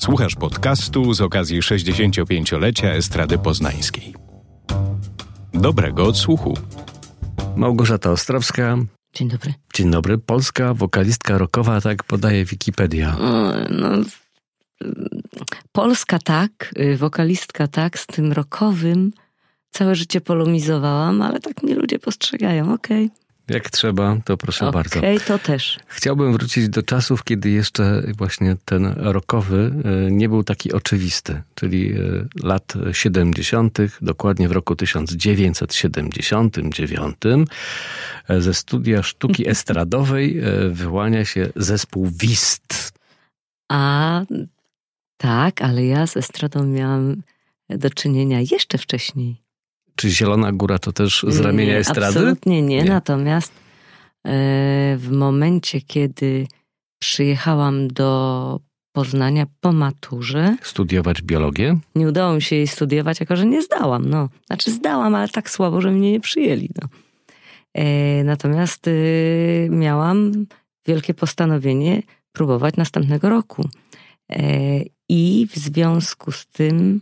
Słuchasz 0.00 0.34
podcastu 0.34 1.14
z 1.14 1.20
okazji 1.20 1.60
65-lecia 1.60 2.88
Estrady 2.88 3.38
Poznańskiej. 3.38 4.14
Dobrego 5.54 6.04
odsłuchu. 6.04 6.58
Małgorzata 7.56 8.10
Ostrowska. 8.10 8.76
Dzień 9.14 9.28
dobry. 9.28 9.54
Dzień 9.74 9.90
dobry. 9.90 10.18
Polska 10.18 10.74
wokalistka 10.74 11.38
rockowa, 11.38 11.80
tak 11.80 12.04
podaje 12.04 12.44
Wikipedia. 12.44 13.16
No, 13.70 13.90
Polska 15.72 16.18
tak, 16.18 16.74
y, 16.78 16.96
wokalistka 16.96 17.68
tak, 17.68 17.98
z 17.98 18.06
tym 18.06 18.32
rockowym 18.32 19.12
całe 19.70 19.94
życie 19.94 20.20
polomizowałam, 20.20 21.22
ale 21.22 21.40
tak 21.40 21.62
mnie 21.62 21.74
ludzie 21.74 21.98
postrzegają, 21.98 22.72
okej. 22.72 23.06
Okay. 23.06 23.29
Jak 23.50 23.70
trzeba, 23.70 24.16
to 24.24 24.36
proszę 24.36 24.68
okay, 24.68 24.82
bardzo. 24.82 24.98
Okej, 24.98 25.20
to 25.20 25.38
też. 25.38 25.78
Chciałbym 25.86 26.32
wrócić 26.32 26.68
do 26.68 26.82
czasów, 26.82 27.24
kiedy 27.24 27.50
jeszcze 27.50 28.02
właśnie 28.16 28.56
ten 28.64 28.94
rokowy 28.96 29.72
e, 29.84 30.10
nie 30.10 30.28
był 30.28 30.44
taki 30.44 30.72
oczywisty, 30.72 31.42
czyli 31.54 31.92
e, 31.92 31.96
lat 32.42 32.74
70., 32.92 33.78
dokładnie 34.02 34.48
w 34.48 34.52
roku 34.52 34.76
1979 34.76 37.16
e, 38.28 38.40
ze 38.40 38.54
studia 38.54 39.02
sztuki 39.02 39.48
estradowej 39.50 40.40
wyłania 40.70 41.24
się 41.24 41.48
zespół 41.56 42.10
WIST. 42.20 42.92
A 43.72 44.22
tak, 45.16 45.62
ale 45.62 45.86
ja 45.86 46.06
z 46.06 46.16
estradą 46.16 46.64
miałam 46.64 47.22
do 47.68 47.90
czynienia 47.90 48.40
jeszcze 48.40 48.78
wcześniej. 48.78 49.49
Czy 50.00 50.10
Zielona 50.10 50.52
Góra 50.52 50.78
to 50.78 50.92
też 50.92 51.24
z 51.28 51.40
ramienia 51.40 51.72
nie, 51.72 51.78
estrady? 51.78 52.06
Absolutnie 52.06 52.62
nie. 52.62 52.82
nie. 52.82 52.84
Natomiast 52.84 53.52
e, 53.52 54.30
w 54.96 55.08
momencie, 55.10 55.80
kiedy 55.80 56.46
przyjechałam 56.98 57.88
do 57.88 58.60
Poznania 58.92 59.46
po 59.60 59.72
maturze. 59.72 60.56
Studiować 60.62 61.22
biologię? 61.22 61.78
Nie 61.94 62.08
udało 62.08 62.34
mi 62.34 62.42
się 62.42 62.56
jej 62.56 62.66
studiować, 62.66 63.20
jako 63.20 63.36
że 63.36 63.46
nie 63.46 63.62
zdałam. 63.62 64.08
No. 64.08 64.28
Znaczy 64.46 64.70
zdałam, 64.70 65.14
ale 65.14 65.28
tak 65.28 65.50
słabo, 65.50 65.80
że 65.80 65.90
mnie 65.90 66.12
nie 66.12 66.20
przyjęli. 66.20 66.70
No. 66.82 66.88
E, 67.74 68.24
natomiast 68.24 68.88
e, 68.88 68.92
miałam 69.70 70.46
wielkie 70.86 71.14
postanowienie 71.14 72.02
próbować 72.32 72.76
następnego 72.76 73.28
roku. 73.28 73.68
I 75.08 75.46
w 75.50 75.56
związku 75.56 76.32
z 76.32 76.46
tym 76.46 77.00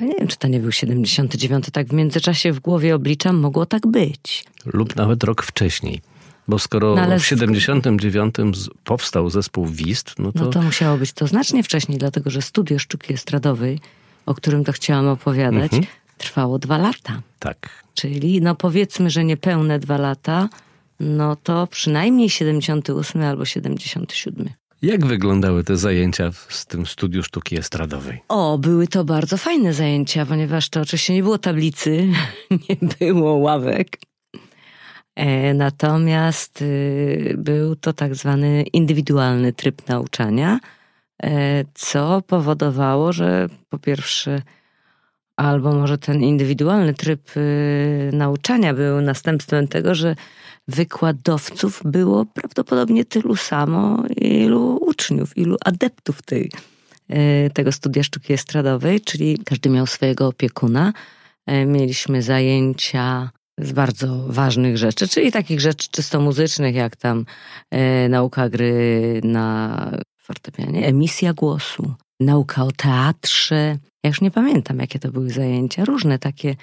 a 0.00 0.04
nie 0.04 0.14
wiem, 0.18 0.28
czy 0.28 0.36
to 0.36 0.48
nie 0.48 0.60
był 0.60 0.72
79, 0.72 1.64
tak 1.72 1.86
w 1.86 1.92
międzyczasie 1.92 2.52
w 2.52 2.60
głowie 2.60 2.94
obliczam, 2.94 3.36
mogło 3.36 3.66
tak 3.66 3.86
być. 3.86 4.44
Lub 4.66 4.96
nawet 4.96 5.24
rok 5.24 5.42
wcześniej. 5.42 6.00
Bo 6.48 6.58
skoro 6.58 6.94
no 7.08 7.18
w 7.18 7.26
79 7.26 8.34
powstał 8.84 9.30
zespół 9.30 9.66
WIST, 9.66 10.14
no 10.18 10.32
to... 10.32 10.38
No 10.44 10.50
to 10.50 10.62
musiało 10.62 10.96
być 10.96 11.12
to 11.12 11.26
znacznie 11.26 11.62
wcześniej, 11.62 11.98
dlatego 11.98 12.30
że 12.30 12.42
studio 12.42 12.78
sztuki 12.78 13.14
estradowej, 13.14 13.80
o 14.26 14.34
którym 14.34 14.64
to 14.64 14.72
chciałam 14.72 15.08
opowiadać, 15.08 15.72
mhm. 15.72 15.84
trwało 16.18 16.58
dwa 16.58 16.78
lata. 16.78 17.22
Tak. 17.38 17.84
Czyli 17.94 18.40
no 18.40 18.54
powiedzmy, 18.54 19.10
że 19.10 19.24
niepełne 19.24 19.78
dwa 19.78 19.98
lata, 19.98 20.48
no 21.00 21.36
to 21.36 21.66
przynajmniej 21.66 22.30
78 22.30 23.22
albo 23.22 23.44
77. 23.44 24.48
Jak 24.82 25.06
wyglądały 25.06 25.64
te 25.64 25.76
zajęcia 25.76 26.30
z 26.48 26.66
tym 26.66 26.86
studiu 26.86 27.22
sztuki 27.22 27.58
estradowej? 27.58 28.20
O, 28.28 28.58
były 28.58 28.86
to 28.86 29.04
bardzo 29.04 29.36
fajne 29.36 29.72
zajęcia, 29.72 30.26
ponieważ 30.26 30.68
to 30.68 30.80
oczywiście 30.80 31.14
nie 31.14 31.22
było 31.22 31.38
tablicy, 31.38 32.08
nie 32.68 32.76
było 33.00 33.34
ławek. 33.34 33.98
E, 35.16 35.54
natomiast 35.54 36.62
y, 36.62 37.34
był 37.38 37.76
to 37.76 37.92
tak 37.92 38.14
zwany 38.14 38.62
indywidualny 38.62 39.52
tryb 39.52 39.88
nauczania, 39.88 40.60
e, 41.22 41.64
co 41.74 42.22
powodowało, 42.26 43.12
że 43.12 43.48
po 43.68 43.78
pierwsze, 43.78 44.42
albo 45.36 45.72
może 45.72 45.98
ten 45.98 46.22
indywidualny 46.22 46.94
tryb 46.94 47.36
y, 47.36 48.10
nauczania 48.12 48.74
był 48.74 49.00
następstwem 49.00 49.68
tego, 49.68 49.94
że 49.94 50.16
wykładowców 50.70 51.82
było 51.84 52.26
prawdopodobnie 52.26 53.04
tylu 53.04 53.36
samo, 53.36 54.04
ilu 54.16 54.76
uczniów, 54.76 55.36
ilu 55.36 55.56
adeptów 55.64 56.22
tej, 56.22 56.50
e, 57.08 57.50
tego 57.50 57.72
studia 57.72 58.02
sztuki 58.02 58.32
estradowej, 58.32 59.00
czyli 59.00 59.38
każdy 59.44 59.70
miał 59.70 59.86
swojego 59.86 60.26
opiekuna. 60.26 60.92
E, 61.46 61.66
mieliśmy 61.66 62.22
zajęcia 62.22 63.30
z 63.58 63.72
bardzo 63.72 64.24
ważnych 64.28 64.78
rzeczy, 64.78 65.08
czyli 65.08 65.32
takich 65.32 65.60
rzeczy 65.60 65.88
czysto 65.90 66.20
muzycznych, 66.20 66.74
jak 66.74 66.96
tam 66.96 67.24
e, 67.70 68.08
nauka 68.08 68.48
gry 68.48 69.20
na 69.24 69.90
fortepianie, 70.18 70.86
emisja 70.86 71.34
głosu, 71.34 71.94
nauka 72.20 72.64
o 72.64 72.72
teatrze. 72.72 73.78
Ja 74.04 74.08
już 74.08 74.20
nie 74.20 74.30
pamiętam, 74.30 74.78
jakie 74.78 74.98
to 74.98 75.10
były 75.10 75.30
zajęcia, 75.30 75.84
różne 75.84 76.18
takie 76.18 76.56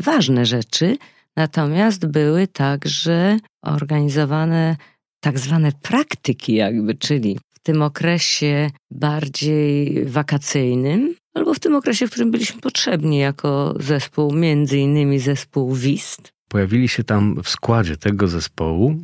ważne 0.00 0.46
rzeczy, 0.46 0.96
Natomiast 1.36 2.06
były 2.06 2.46
także 2.46 3.38
organizowane 3.62 4.76
tak 5.20 5.38
zwane 5.38 5.72
praktyki, 5.82 6.54
jakby, 6.54 6.94
czyli 6.94 7.38
w 7.54 7.58
tym 7.62 7.82
okresie 7.82 8.70
bardziej 8.90 10.04
wakacyjnym, 10.04 11.14
albo 11.34 11.54
w 11.54 11.58
tym 11.58 11.74
okresie, 11.74 12.06
w 12.06 12.10
którym 12.10 12.30
byliśmy 12.30 12.60
potrzebni 12.60 13.18
jako 13.18 13.74
zespół, 13.80 14.32
między 14.32 14.78
innymi 14.78 15.18
zespół 15.18 15.74
WIST. 15.74 16.32
Pojawili 16.48 16.88
się 16.88 17.04
tam 17.04 17.42
w 17.42 17.48
składzie 17.48 17.96
tego 17.96 18.28
zespołu 18.28 18.96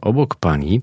obok 0.00 0.34
pani 0.34 0.80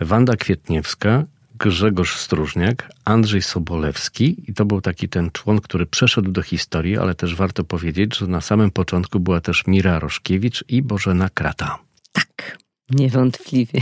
Wanda 0.00 0.36
Kwietniewska 0.36 1.24
Grzegorz 1.58 2.16
Stróżniak, 2.16 2.90
Andrzej 3.04 3.42
Sobolewski 3.42 4.50
i 4.50 4.54
to 4.54 4.64
był 4.64 4.80
taki 4.80 5.08
ten 5.08 5.30
człon, 5.30 5.60
który 5.60 5.86
przeszedł 5.86 6.30
do 6.30 6.42
historii, 6.42 6.98
ale 6.98 7.14
też 7.14 7.34
warto 7.34 7.64
powiedzieć, 7.64 8.16
że 8.16 8.26
na 8.26 8.40
samym 8.40 8.70
początku 8.70 9.20
była 9.20 9.40
też 9.40 9.66
Mira 9.66 9.98
Roszkiewicz 9.98 10.64
i 10.68 10.82
Bożena 10.82 11.28
Krata. 11.28 11.78
Tak, 12.12 12.58
niewątpliwie. 12.90 13.80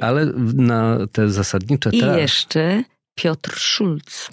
Ale 0.00 0.26
na 0.54 0.98
te 1.12 1.30
zasadnicze... 1.30 1.90
I 1.90 1.98
jeszcze 1.98 2.84
Piotr 3.14 3.58
Szulc. 3.58 4.30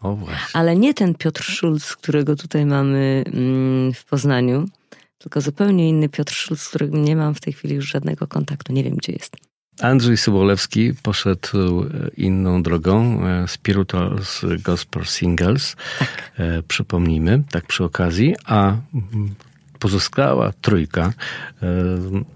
O 0.00 0.14
właśnie. 0.16 0.60
Ale 0.60 0.76
nie 0.76 0.94
ten 0.94 1.14
Piotr 1.14 1.42
Szulc, 1.42 1.96
którego 1.96 2.36
tutaj 2.36 2.66
mamy 2.66 3.24
mm, 3.26 3.92
w 3.92 4.04
Poznaniu, 4.04 4.68
tylko 5.18 5.40
zupełnie 5.40 5.88
inny 5.88 6.08
Piotr 6.08 6.34
Szulc, 6.34 6.60
z 6.60 6.68
którym 6.68 7.04
nie 7.04 7.16
mam 7.16 7.34
w 7.34 7.40
tej 7.40 7.52
chwili 7.52 7.74
już 7.74 7.90
żadnego 7.90 8.26
kontaktu. 8.26 8.72
Nie 8.72 8.84
wiem, 8.84 8.94
gdzie 8.96 9.12
jest. 9.12 9.36
Andrzej 9.82 10.16
Sobolewski 10.16 10.94
poszedł 11.02 11.48
e, 11.82 11.86
inną 12.16 12.62
drogą, 12.62 13.26
e, 13.26 13.48
Spirituals 13.48 14.44
Gospel 14.62 15.04
Singles, 15.04 15.76
tak. 15.98 16.32
E, 16.38 16.62
przypomnijmy, 16.62 17.42
tak 17.50 17.66
przy 17.66 17.84
okazji, 17.84 18.34
a 18.44 18.76
pozostała 19.78 20.52
trójka, 20.60 21.12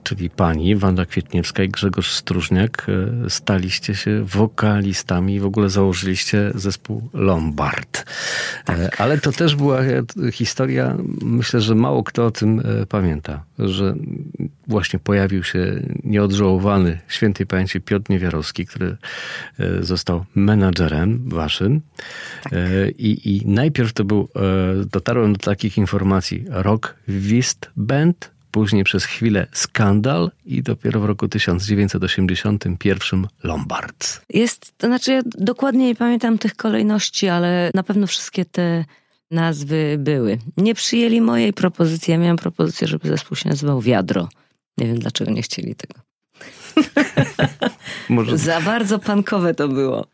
czyli 0.05 0.31
pani 0.31 0.77
Wanda 0.77 1.07
Kwietniewska 1.07 1.63
i 1.63 1.69
Grzegorz 1.69 2.13
Stróżniak, 2.13 2.87
staliście 3.29 3.95
się 3.95 4.25
wokalistami 4.25 5.35
i 5.35 5.41
w 5.41 5.45
ogóle 5.45 5.71
założyliście 5.71 6.53
zespół 6.55 7.09
Lombard. 7.13 8.05
Tak. 8.65 9.01
Ale 9.01 9.19
to 9.19 9.33
też 9.33 9.57
była 9.57 9.81
historia, 10.33 10.97
myślę, 11.23 11.61
że 11.61 11.75
mało 11.75 12.05
kto 12.05 12.27
o 12.27 12.31
tym 12.31 12.63
pamięta, 12.89 13.45
że 13.59 13.95
właśnie 14.67 14.99
pojawił 14.99 15.45
się 15.45 15.83
nieodżałowany 16.05 17.01
świętej 17.09 17.47
pamięci 17.47 17.81
Piotr 17.81 18.11
Niewiarowski, 18.11 18.67
który 18.67 18.97
został 19.81 20.25
menadżerem 20.35 21.29
waszym. 21.29 21.81
Tak. 22.43 22.53
I, 22.99 23.37
I 23.37 23.47
najpierw 23.47 23.93
to 23.93 24.05
był, 24.05 24.29
dotarłem 24.93 25.33
do 25.33 25.39
takich 25.39 25.79
informacji, 25.79 26.45
rok 26.49 26.97
w 27.09 27.29
Twist 27.29 27.71
Band, 27.77 28.35
później 28.51 28.85
przez 28.85 29.05
chwilę 29.05 29.47
Skandal 29.53 30.31
i 30.45 30.63
dopiero 30.63 31.01
w 31.01 31.05
roku 31.05 31.29
1981 31.29 33.27
Lombards. 33.43 34.21
Jest, 34.31 34.79
to 34.79 34.87
znaczy 34.87 35.13
ja 35.13 35.21
dokładnie 35.39 35.87
nie 35.87 35.95
pamiętam 35.95 36.39
tych 36.39 36.57
kolejności, 36.57 37.29
ale 37.29 37.71
na 37.75 37.83
pewno 37.83 38.07
wszystkie 38.07 38.45
te 38.45 38.85
nazwy 39.35 39.97
były. 39.99 40.39
Nie 40.57 40.75
przyjęli 40.75 41.21
mojej 41.21 41.53
propozycji. 41.53 42.13
Ja 42.13 42.19
miałam 42.19 42.37
propozycję, 42.37 42.89
żeby 42.89 43.09
zespół 43.09 43.37
się 43.37 43.49
nazywał 43.49 43.81
Wiadro. 43.81 44.29
Nie 44.79 44.87
wiem, 44.87 44.99
dlaczego 44.99 45.31
nie 45.31 45.43
chcieli 45.43 45.75
tego. 45.75 46.01
Może... 48.09 48.39
Za 48.39 48.61
bardzo 48.61 48.99
pankowe 48.99 49.55
to 49.55 49.69
było 49.69 50.07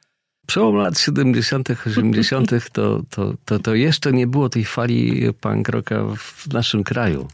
przełom 0.50 0.76
lat 0.76 0.98
70., 0.98 1.68
80., 1.86 2.50
to, 2.72 3.02
to, 3.10 3.34
to, 3.44 3.58
to 3.58 3.74
jeszcze 3.74 4.12
nie 4.12 4.26
było 4.26 4.48
tej 4.48 4.64
fali 4.64 5.32
punk 5.40 5.68
rocka 5.68 6.04
w 6.16 6.52
naszym 6.52 6.84
kraju. 6.84 7.28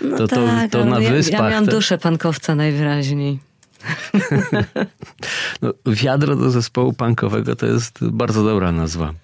No 0.00 0.16
to, 0.16 0.28
tak, 0.28 0.70
to, 0.70 0.78
to 0.78 0.84
na 0.84 1.00
ja, 1.00 1.10
wyspach. 1.10 1.40
Ja 1.40 1.50
miałam 1.50 1.66
duszę 1.66 1.98
pankowca 1.98 2.54
najwyraźniej. 2.54 3.38
no, 5.62 5.72
wiadro 5.86 6.36
do 6.36 6.50
zespołu 6.50 6.92
punkowego 6.92 7.56
to 7.56 7.66
jest 7.66 8.04
bardzo 8.04 8.44
dobra 8.44 8.72
nazwa. 8.72 9.14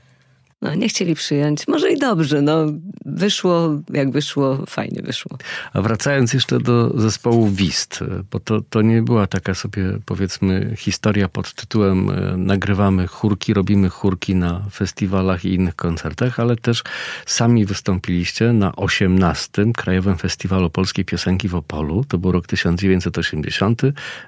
No 0.63 0.75
nie 0.75 0.89
chcieli 0.89 1.15
przyjąć. 1.15 1.69
Może 1.69 1.93
i 1.93 1.99
dobrze, 1.99 2.43
no 2.43 2.67
wyszło 3.05 3.81
jak 3.93 4.11
wyszło, 4.11 4.65
fajnie 4.67 5.03
wyszło. 5.03 5.39
A 5.73 5.83
wracając 5.83 6.33
jeszcze 6.33 6.61
do 6.61 7.01
zespołu 7.01 7.49
WIST, 7.49 8.01
bo 8.31 8.41
to, 8.41 8.61
to 8.61 8.83
nie 8.83 9.03
była 9.03 9.27
taka 9.27 9.55
sobie 9.55 9.99
powiedzmy 10.07 10.75
historia 10.79 11.29
pod 11.29 11.55
tytułem 11.55 12.11
e, 12.11 12.37
nagrywamy 12.37 13.07
chórki, 13.07 13.55
robimy 13.55 13.89
chórki 13.89 14.35
na 14.35 14.65
festiwalach 14.73 15.45
i 15.45 15.55
innych 15.55 15.77
koncertach, 15.77 16.41
ale 16.41 16.57
też 16.57 16.83
sami 17.27 17.65
wystąpiliście 17.65 18.53
na 18.53 18.77
18. 18.77 19.73
Krajowym 19.77 20.19
Festiwalu 20.19 20.71
Polskiej 20.71 21.05
Piosenki 21.05 21.49
w 21.49 21.55
Opolu. 21.55 22.05
To 22.09 22.19
był 22.19 22.33
rok 22.33 22.47
1980 22.47 23.83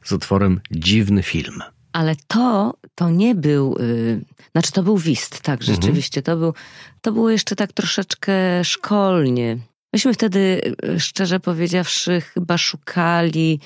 z 0.04 0.12
utworem 0.12 0.60
Dziwny 0.70 1.22
Film. 1.22 1.62
Ale 1.92 2.16
to, 2.26 2.74
to 2.94 3.10
nie 3.10 3.34
był, 3.34 3.76
yy, 3.78 4.20
znaczy 4.52 4.72
to 4.72 4.82
był 4.82 4.98
wist, 4.98 5.40
tak, 5.40 5.60
mhm. 5.60 5.76
rzeczywiście. 5.76 6.22
To, 6.22 6.36
był, 6.36 6.54
to 7.00 7.12
było 7.12 7.30
jeszcze 7.30 7.56
tak 7.56 7.72
troszeczkę 7.72 8.64
szkolnie. 8.64 9.58
Myśmy 9.92 10.14
wtedy, 10.14 10.74
y, 10.84 11.00
szczerze 11.00 11.40
powiedziawszy, 11.40 12.20
chyba 12.20 12.58
szukali 12.58 13.60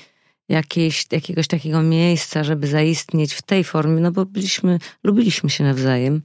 jakiejś, 0.49 1.05
jakiegoś 1.11 1.47
takiego 1.47 1.81
miejsca, 1.81 2.43
żeby 2.43 2.67
zaistnieć 2.67 3.33
w 3.33 3.41
tej 3.41 3.63
formie, 3.63 4.01
no 4.01 4.11
bo 4.11 4.25
byliśmy, 4.25 4.79
lubiliśmy 5.03 5.49
się 5.49 5.63
nawzajem 5.63 6.21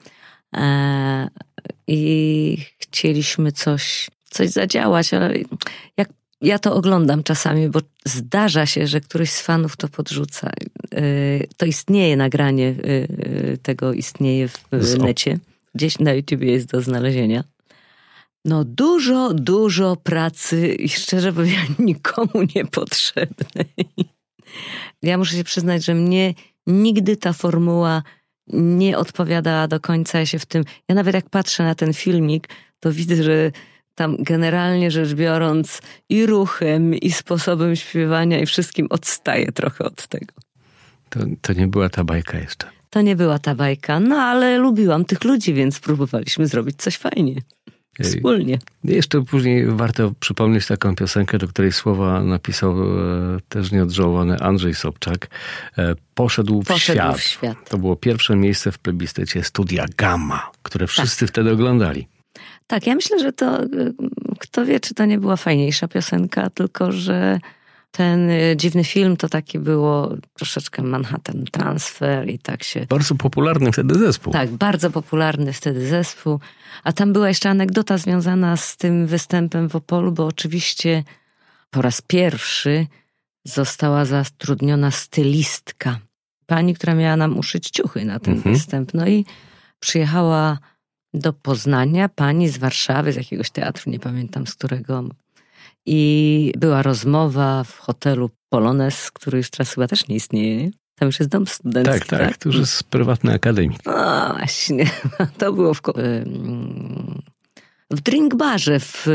e, 0.56 1.28
i 1.86 2.64
chcieliśmy 2.78 3.52
coś, 3.52 4.10
coś 4.30 4.48
zadziałać, 4.50 5.14
ale 5.14 5.34
jak 5.96 6.08
ja 6.40 6.58
to 6.58 6.74
oglądam 6.74 7.22
czasami, 7.22 7.68
bo 7.68 7.80
zdarza 8.04 8.66
się, 8.66 8.86
że 8.86 9.00
któryś 9.00 9.30
z 9.30 9.42
fanów 9.42 9.76
to 9.76 9.88
podrzuca. 9.88 10.50
Y, 10.94 11.48
to 11.56 11.66
istnieje 11.66 12.16
nagranie 12.16 12.68
y, 12.68 13.08
y, 13.52 13.58
tego, 13.62 13.92
istnieje 13.92 14.48
w 14.48 14.98
necie. 14.98 15.38
Gdzieś 15.74 15.98
na 15.98 16.12
YouTube 16.12 16.42
jest 16.42 16.66
do 16.66 16.80
znalezienia. 16.80 17.44
No 18.44 18.64
dużo, 18.64 19.34
dużo 19.34 19.96
pracy 19.96 20.74
i 20.74 20.88
szczerze 20.88 21.32
powiem, 21.32 21.74
nikomu 21.78 22.46
niepotrzebnej. 22.54 23.66
Ja 25.02 25.18
muszę 25.18 25.36
się 25.36 25.44
przyznać, 25.44 25.84
że 25.84 25.94
mnie 25.94 26.34
nigdy 26.66 27.16
ta 27.16 27.32
formuła 27.32 28.02
nie 28.52 28.98
odpowiada 28.98 29.68
do 29.68 29.80
końca. 29.80 30.18
Ja 30.18 30.26
się 30.26 30.38
w 30.38 30.46
tym, 30.46 30.64
ja 30.88 30.94
nawet 30.94 31.14
jak 31.14 31.30
patrzę 31.30 31.62
na 31.62 31.74
ten 31.74 31.92
filmik, 31.92 32.48
to 32.80 32.92
widzę, 32.92 33.22
że 33.22 33.52
tam 33.94 34.16
generalnie 34.18 34.90
rzecz 34.90 35.14
biorąc 35.14 35.82
i 36.08 36.26
ruchem, 36.26 36.94
i 36.94 37.12
sposobem 37.12 37.76
śpiewania, 37.76 38.40
i 38.40 38.46
wszystkim 38.46 38.86
odstaje 38.90 39.52
trochę 39.52 39.84
od 39.84 40.06
tego. 40.06 40.32
To, 41.08 41.20
to 41.42 41.52
nie 41.52 41.66
była 41.66 41.88
ta 41.88 42.04
bajka 42.04 42.38
jeszcze. 42.38 42.66
To 42.90 43.00
nie 43.00 43.16
była 43.16 43.38
ta 43.38 43.54
bajka, 43.54 44.00
no 44.00 44.16
ale 44.16 44.58
lubiłam 44.58 45.04
tych 45.04 45.24
ludzi, 45.24 45.54
więc 45.54 45.80
próbowaliśmy 45.80 46.46
zrobić 46.46 46.76
coś 46.76 46.96
fajnie. 46.96 47.34
Wspólnie. 48.02 48.58
Jeszcze 48.84 49.22
później 49.22 49.66
warto 49.66 50.12
przypomnieć 50.20 50.66
taką 50.66 50.94
piosenkę, 50.94 51.38
do 51.38 51.48
której 51.48 51.72
słowa 51.72 52.22
napisał 52.22 52.82
e, 52.82 53.40
też 53.48 53.72
nieodżałowany 53.72 54.38
Andrzej 54.38 54.74
Sobczak. 54.74 55.28
E, 55.78 55.94
Poszedł, 56.14 56.62
w, 56.62 56.66
Poszedł 56.66 56.98
świat. 56.98 57.18
w 57.18 57.22
świat. 57.22 57.70
To 57.70 57.78
było 57.78 57.96
pierwsze 57.96 58.36
miejsce 58.36 58.72
w 58.72 58.78
plebiscycie 58.78 59.44
Studia 59.44 59.86
Gamma, 59.96 60.50
które 60.62 60.86
wszyscy 60.86 61.20
tak. 61.20 61.28
wtedy 61.28 61.52
oglądali. 61.52 62.06
Tak, 62.70 62.86
ja 62.86 62.94
myślę, 62.94 63.18
że 63.18 63.32
to, 63.32 63.62
y, 63.62 63.68
kto 64.38 64.66
wie, 64.66 64.80
czy 64.80 64.94
to 64.94 65.04
nie 65.04 65.18
była 65.18 65.36
fajniejsza 65.36 65.88
piosenka, 65.88 66.50
tylko 66.50 66.92
że 66.92 67.38
ten 67.90 68.30
y, 68.30 68.54
dziwny 68.56 68.84
film 68.84 69.16
to 69.16 69.28
taki 69.28 69.58
było 69.58 70.14
troszeczkę 70.34 70.82
Manhattan 70.82 71.44
Transfer 71.52 72.28
i 72.28 72.38
tak 72.38 72.62
się... 72.62 72.86
Bardzo 72.88 73.14
popularny 73.14 73.72
wtedy 73.72 73.94
zespół. 73.94 74.32
Tak, 74.32 74.50
bardzo 74.50 74.90
popularny 74.90 75.52
wtedy 75.52 75.86
zespół. 75.86 76.40
A 76.84 76.92
tam 76.92 77.12
była 77.12 77.28
jeszcze 77.28 77.50
anegdota 77.50 77.98
związana 77.98 78.56
z 78.56 78.76
tym 78.76 79.06
występem 79.06 79.68
w 79.68 79.76
Opolu, 79.76 80.12
bo 80.12 80.26
oczywiście 80.26 81.04
po 81.70 81.82
raz 81.82 82.02
pierwszy 82.02 82.86
została 83.44 84.04
zatrudniona 84.04 84.90
stylistka. 84.90 85.98
Pani, 86.46 86.74
która 86.74 86.94
miała 86.94 87.16
nam 87.16 87.38
uszyć 87.38 87.70
ciuchy 87.70 88.04
na 88.04 88.18
ten 88.18 88.34
mhm. 88.34 88.54
występ. 88.54 88.94
No 88.94 89.08
i 89.08 89.24
przyjechała 89.80 90.58
do 91.14 91.32
Poznania 91.32 92.08
pani 92.08 92.48
z 92.48 92.58
Warszawy, 92.58 93.12
z 93.12 93.16
jakiegoś 93.16 93.50
teatru, 93.50 93.90
nie 93.90 93.98
pamiętam 93.98 94.46
z 94.46 94.54
którego. 94.54 95.04
I 95.86 96.52
była 96.58 96.82
rozmowa 96.82 97.64
w 97.64 97.78
hotelu 97.78 98.30
Polones, 98.48 99.10
który 99.10 99.38
już 99.38 99.50
teraz 99.50 99.74
chyba 99.74 99.86
też 99.86 100.08
nie 100.08 100.16
istnieje. 100.16 100.70
Tam 100.94 101.06
już 101.06 101.20
jest 101.20 101.30
dom 101.30 101.46
studencki. 101.46 101.98
Tak, 101.98 102.08
tak, 102.08 102.20
tak? 102.20 102.36
to 102.36 102.48
już 102.48 102.58
jest 102.58 102.72
z 102.72 102.82
prywatnej 102.82 103.34
akademii. 103.34 103.78
No 103.86 104.34
właśnie, 104.38 104.90
to 105.38 105.52
było 105.52 105.74
w, 105.74 105.80
w 107.90 108.00
drink 108.00 108.34
barze 108.34 108.80
w, 108.80 109.06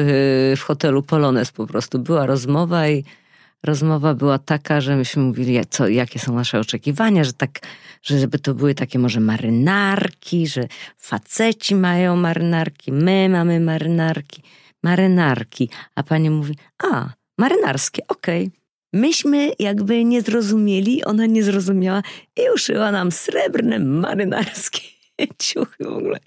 w 0.57 0.62
hotelu 0.62 1.03
Polones 1.03 1.51
po 1.51 1.68
prostu. 1.68 2.00
Była 2.00 2.25
rozmowa 2.25 2.88
i 2.88 3.03
rozmowa 3.65 4.13
była 4.13 4.39
taka, 4.39 4.81
że 4.81 4.95
myśmy 4.95 5.23
mówili, 5.23 5.59
co, 5.69 5.88
jakie 5.88 6.19
są 6.19 6.35
nasze 6.35 6.59
oczekiwania, 6.59 7.23
że 7.23 7.33
tak, 7.33 7.59
że 8.03 8.19
żeby 8.19 8.39
to 8.39 8.53
były 8.53 8.75
takie 8.75 9.00
może 9.00 9.19
marynarki, 9.19 10.47
że 10.47 10.67
faceci 10.97 11.75
mają 11.75 12.15
marynarki, 12.15 12.91
my 12.91 13.29
mamy 13.29 13.59
marynarki, 13.59 14.41
marynarki. 14.83 15.69
A 15.95 16.03
pani 16.03 16.29
mówi, 16.29 16.56
a, 16.83 17.09
marynarskie, 17.38 18.01
okej. 18.07 18.47
Okay. 18.47 18.65
Myśmy 18.94 19.51
jakby 19.59 20.06
nie 20.06 20.21
zrozumieli, 20.21 21.03
ona 21.03 21.25
nie 21.25 21.44
zrozumiała 21.44 22.01
i 22.38 22.41
uszyła 22.56 22.91
nam 22.91 23.11
srebrne 23.11 23.79
marynarskie 23.79 24.81
ciuchy 25.44 25.83
w 25.83 25.88
ogóle. 25.88 26.19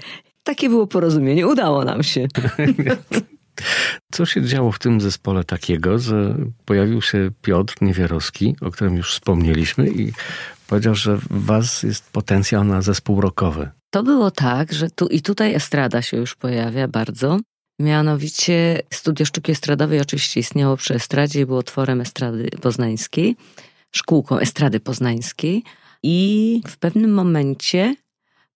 Takie 0.42 0.68
było 0.68 0.86
porozumienie, 0.86 1.46
udało 1.46 1.84
nam 1.84 2.02
się. 2.02 2.26
Co 4.12 4.26
się 4.26 4.42
działo 4.42 4.72
w 4.72 4.78
tym 4.78 5.00
zespole 5.00 5.44
takiego, 5.44 5.98
że 5.98 6.36
pojawił 6.64 7.02
się 7.02 7.30
Piotr 7.42 7.74
Niewierowski, 7.80 8.56
o 8.60 8.70
którym 8.70 8.96
już 8.96 9.12
wspomnieliśmy 9.12 9.88
i 9.88 10.12
powiedział, 10.66 10.94
że 10.94 11.16
w 11.16 11.26
was 11.30 11.82
jest 11.82 12.10
potencjał 12.12 12.64
na 12.64 12.82
zespół 12.82 13.20
rockowy. 13.20 13.70
To 13.90 14.02
było 14.02 14.30
tak, 14.30 14.72
że 14.72 14.90
tu 14.90 15.06
i 15.06 15.22
tutaj 15.22 15.54
estrada 15.54 16.02
się 16.02 16.16
już 16.16 16.34
pojawia 16.34 16.88
bardzo. 16.88 17.38
Mianowicie 17.80 18.82
Studio 18.94 19.26
Sztuki 19.26 19.52
Estradowej 19.52 20.00
oczywiście 20.00 20.40
istniało 20.40 20.76
przy 20.76 20.94
Estradzie 20.94 21.40
i 21.40 21.46
było 21.46 21.62
tworem 21.62 22.00
Estrady 22.00 22.48
Poznańskiej, 22.62 23.36
szkółką 23.92 24.38
Estrady 24.38 24.80
Poznańskiej 24.80 25.62
i 26.02 26.60
w 26.66 26.76
pewnym 26.76 27.14
momencie 27.14 27.94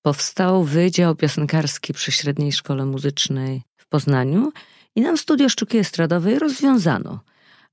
powstał 0.02 0.64
Wydział 0.64 1.14
Piosenkarski 1.14 1.92
przy 1.92 2.12
Średniej 2.12 2.52
Szkole 2.52 2.86
Muzycznej 2.86 3.62
w 3.76 3.86
Poznaniu 3.86 4.52
i 4.96 5.00
nam 5.00 5.18
studia 5.18 5.48
sztuki 5.48 5.78
estradowej 5.78 6.38
rozwiązano. 6.38 7.20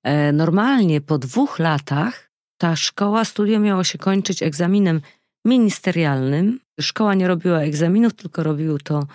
E, 0.03 0.31
normalnie 0.31 1.01
po 1.01 1.17
dwóch 1.17 1.59
latach 1.59 2.29
ta 2.57 2.75
szkoła, 2.75 3.25
studia 3.25 3.59
miało 3.59 3.83
się 3.83 3.97
kończyć 3.97 4.43
egzaminem 4.43 5.01
ministerialnym. 5.45 6.59
Szkoła 6.81 7.15
nie 7.15 7.27
robiła 7.27 7.59
egzaminów, 7.59 8.13
tylko 8.13 8.43
robiło 8.43 8.77
to 8.77 9.07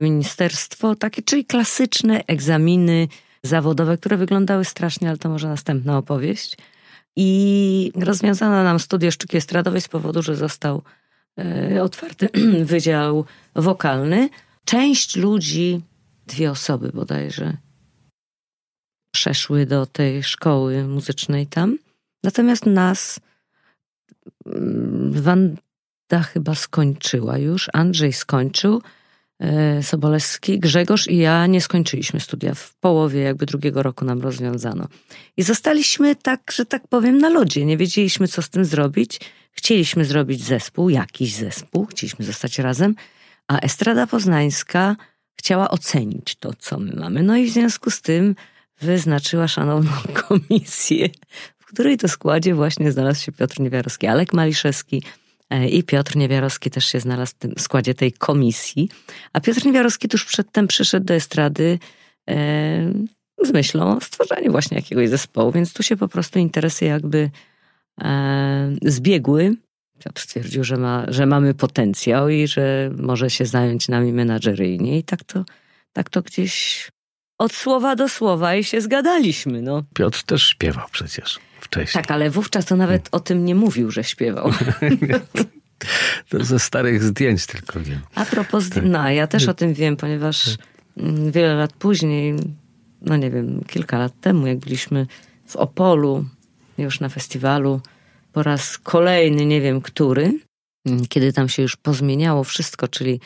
ministerstwo, 0.00 0.94
takie, 0.94 1.22
czyli 1.22 1.44
klasyczne 1.44 2.24
egzaminy 2.26 3.08
zawodowe, 3.42 3.98
które 3.98 4.16
wyglądały 4.16 4.64
strasznie, 4.64 5.08
ale 5.08 5.18
to 5.18 5.28
może 5.28 5.48
następna 5.48 5.98
opowieść. 5.98 6.56
I 7.16 7.92
rozwiązano 7.94 8.64
nam 8.64 8.78
studia 8.78 9.10
sztuki 9.10 9.36
estradowej 9.36 9.80
z 9.80 9.88
powodu, 9.88 10.22
że 10.22 10.36
został 10.36 10.82
e, 11.38 11.82
otwarty 11.82 12.28
wydział 12.64 13.24
wokalny. 13.54 14.28
Część 14.64 15.16
ludzi 15.16 15.80
dwie 16.28 16.50
osoby 16.50 16.90
bodajże 16.94 17.56
przeszły 19.10 19.66
do 19.66 19.86
tej 19.86 20.22
szkoły 20.22 20.84
muzycznej 20.84 21.46
tam. 21.46 21.78
Natomiast 22.22 22.66
nas 22.66 23.20
mm, 24.46 25.12
Wanda 25.12 26.22
chyba 26.32 26.54
skończyła 26.54 27.38
już, 27.38 27.70
Andrzej 27.72 28.12
skończył, 28.12 28.82
e, 29.40 29.82
Sobolewski, 29.82 30.58
Grzegorz 30.58 31.08
i 31.08 31.16
ja 31.16 31.46
nie 31.46 31.60
skończyliśmy 31.60 32.20
studia. 32.20 32.54
W 32.54 32.74
połowie 32.74 33.20
jakby 33.20 33.46
drugiego 33.46 33.82
roku 33.82 34.04
nam 34.04 34.20
rozwiązano. 34.20 34.88
I 35.36 35.42
zostaliśmy 35.42 36.16
tak, 36.16 36.52
że 36.52 36.66
tak 36.66 36.88
powiem, 36.88 37.18
na 37.18 37.28
lodzie. 37.28 37.64
Nie 37.64 37.76
wiedzieliśmy, 37.76 38.28
co 38.28 38.42
z 38.42 38.50
tym 38.50 38.64
zrobić. 38.64 39.20
Chcieliśmy 39.52 40.04
zrobić 40.04 40.44
zespół, 40.44 40.88
jakiś 40.88 41.34
zespół, 41.34 41.86
chcieliśmy 41.86 42.24
zostać 42.24 42.58
razem, 42.58 42.94
a 43.48 43.58
Estrada 43.58 44.06
Poznańska 44.06 44.96
chciała 45.38 45.70
ocenić 45.70 46.36
to, 46.36 46.50
co 46.58 46.78
my 46.78 46.92
mamy. 46.92 47.22
No 47.22 47.36
i 47.36 47.46
w 47.46 47.52
związku 47.52 47.90
z 47.90 48.02
tym 48.02 48.34
wyznaczyła 48.80 49.48
szanowną 49.48 49.90
komisję, 50.28 51.08
w 51.58 51.66
której 51.66 51.98
to 51.98 52.08
składzie 52.08 52.54
właśnie 52.54 52.92
znalazł 52.92 53.22
się 53.22 53.32
Piotr 53.32 53.60
Niewiarowski, 53.60 54.06
Alek 54.06 54.32
Maliszewski 54.32 55.02
e, 55.50 55.68
i 55.68 55.84
Piotr 55.84 56.16
Niewiarowski 56.16 56.70
też 56.70 56.86
się 56.86 57.00
znalazł 57.00 57.32
w 57.32 57.38
tym 57.38 57.54
składzie 57.58 57.94
tej 57.94 58.12
komisji. 58.12 58.88
A 59.32 59.40
Piotr 59.40 59.66
Niewiarowski 59.66 60.08
tuż 60.08 60.24
przedtem 60.24 60.68
przyszedł 60.68 61.06
do 61.06 61.14
estrady 61.14 61.78
e, 62.28 62.92
z 63.42 63.52
myślą 63.52 63.96
o 63.96 64.00
stworzeniu 64.00 64.52
właśnie 64.52 64.76
jakiegoś 64.76 65.08
zespołu, 65.08 65.52
więc 65.52 65.72
tu 65.72 65.82
się 65.82 65.96
po 65.96 66.08
prostu 66.08 66.38
interesy 66.38 66.84
jakby 66.84 67.30
e, 68.00 68.76
zbiegły 68.82 69.56
Piotr 70.04 70.22
stwierdził, 70.22 70.64
że, 70.64 70.76
ma, 70.76 71.04
że 71.08 71.26
mamy 71.26 71.54
potencjał 71.54 72.28
i 72.28 72.46
że 72.46 72.90
może 72.96 73.30
się 73.30 73.46
zająć 73.46 73.88
nami 73.88 74.12
menadżeryjnie 74.12 74.98
i 74.98 75.04
tak 75.04 75.24
to, 75.24 75.44
tak 75.92 76.10
to 76.10 76.22
gdzieś 76.22 76.88
od 77.38 77.52
słowa 77.52 77.96
do 77.96 78.08
słowa 78.08 78.54
i 78.54 78.64
się 78.64 78.80
zgadaliśmy. 78.80 79.62
No. 79.62 79.82
Piotr 79.94 80.22
też 80.22 80.42
śpiewał 80.42 80.86
przecież 80.92 81.40
wcześniej. 81.60 82.04
Tak, 82.04 82.10
ale 82.10 82.30
wówczas 82.30 82.64
to 82.64 82.76
nawet 82.76 83.08
o 83.12 83.20
tym 83.20 83.44
nie 83.44 83.54
mówił, 83.54 83.90
że 83.90 84.04
śpiewał. 84.04 84.52
to 86.28 86.44
ze 86.44 86.58
starych 86.58 87.02
zdjęć 87.02 87.46
tylko 87.46 87.80
wiem. 87.80 88.00
A 88.14 88.24
propos, 88.24 88.70
tak. 88.70 88.84
no 88.86 89.10
ja 89.10 89.26
też 89.26 89.48
o 89.48 89.54
tym 89.54 89.74
wiem, 89.74 89.96
ponieważ 89.96 90.56
tak. 90.56 90.66
mm, 90.96 91.32
wiele 91.32 91.54
lat 91.54 91.72
później, 91.72 92.34
no 93.02 93.16
nie 93.16 93.30
wiem, 93.30 93.64
kilka 93.66 93.98
lat 93.98 94.20
temu, 94.20 94.46
jak 94.46 94.58
byliśmy 94.58 95.06
w 95.46 95.56
Opolu, 95.56 96.24
już 96.78 97.00
na 97.00 97.08
festiwalu, 97.08 97.80
po 98.32 98.42
raz 98.42 98.78
kolejny, 98.78 99.46
nie 99.46 99.60
wiem 99.60 99.80
który, 99.80 100.32
mm, 100.86 101.06
kiedy 101.06 101.32
tam 101.32 101.48
się 101.48 101.62
już 101.62 101.76
pozmieniało 101.76 102.44
wszystko, 102.44 102.88
czyli 102.88 103.20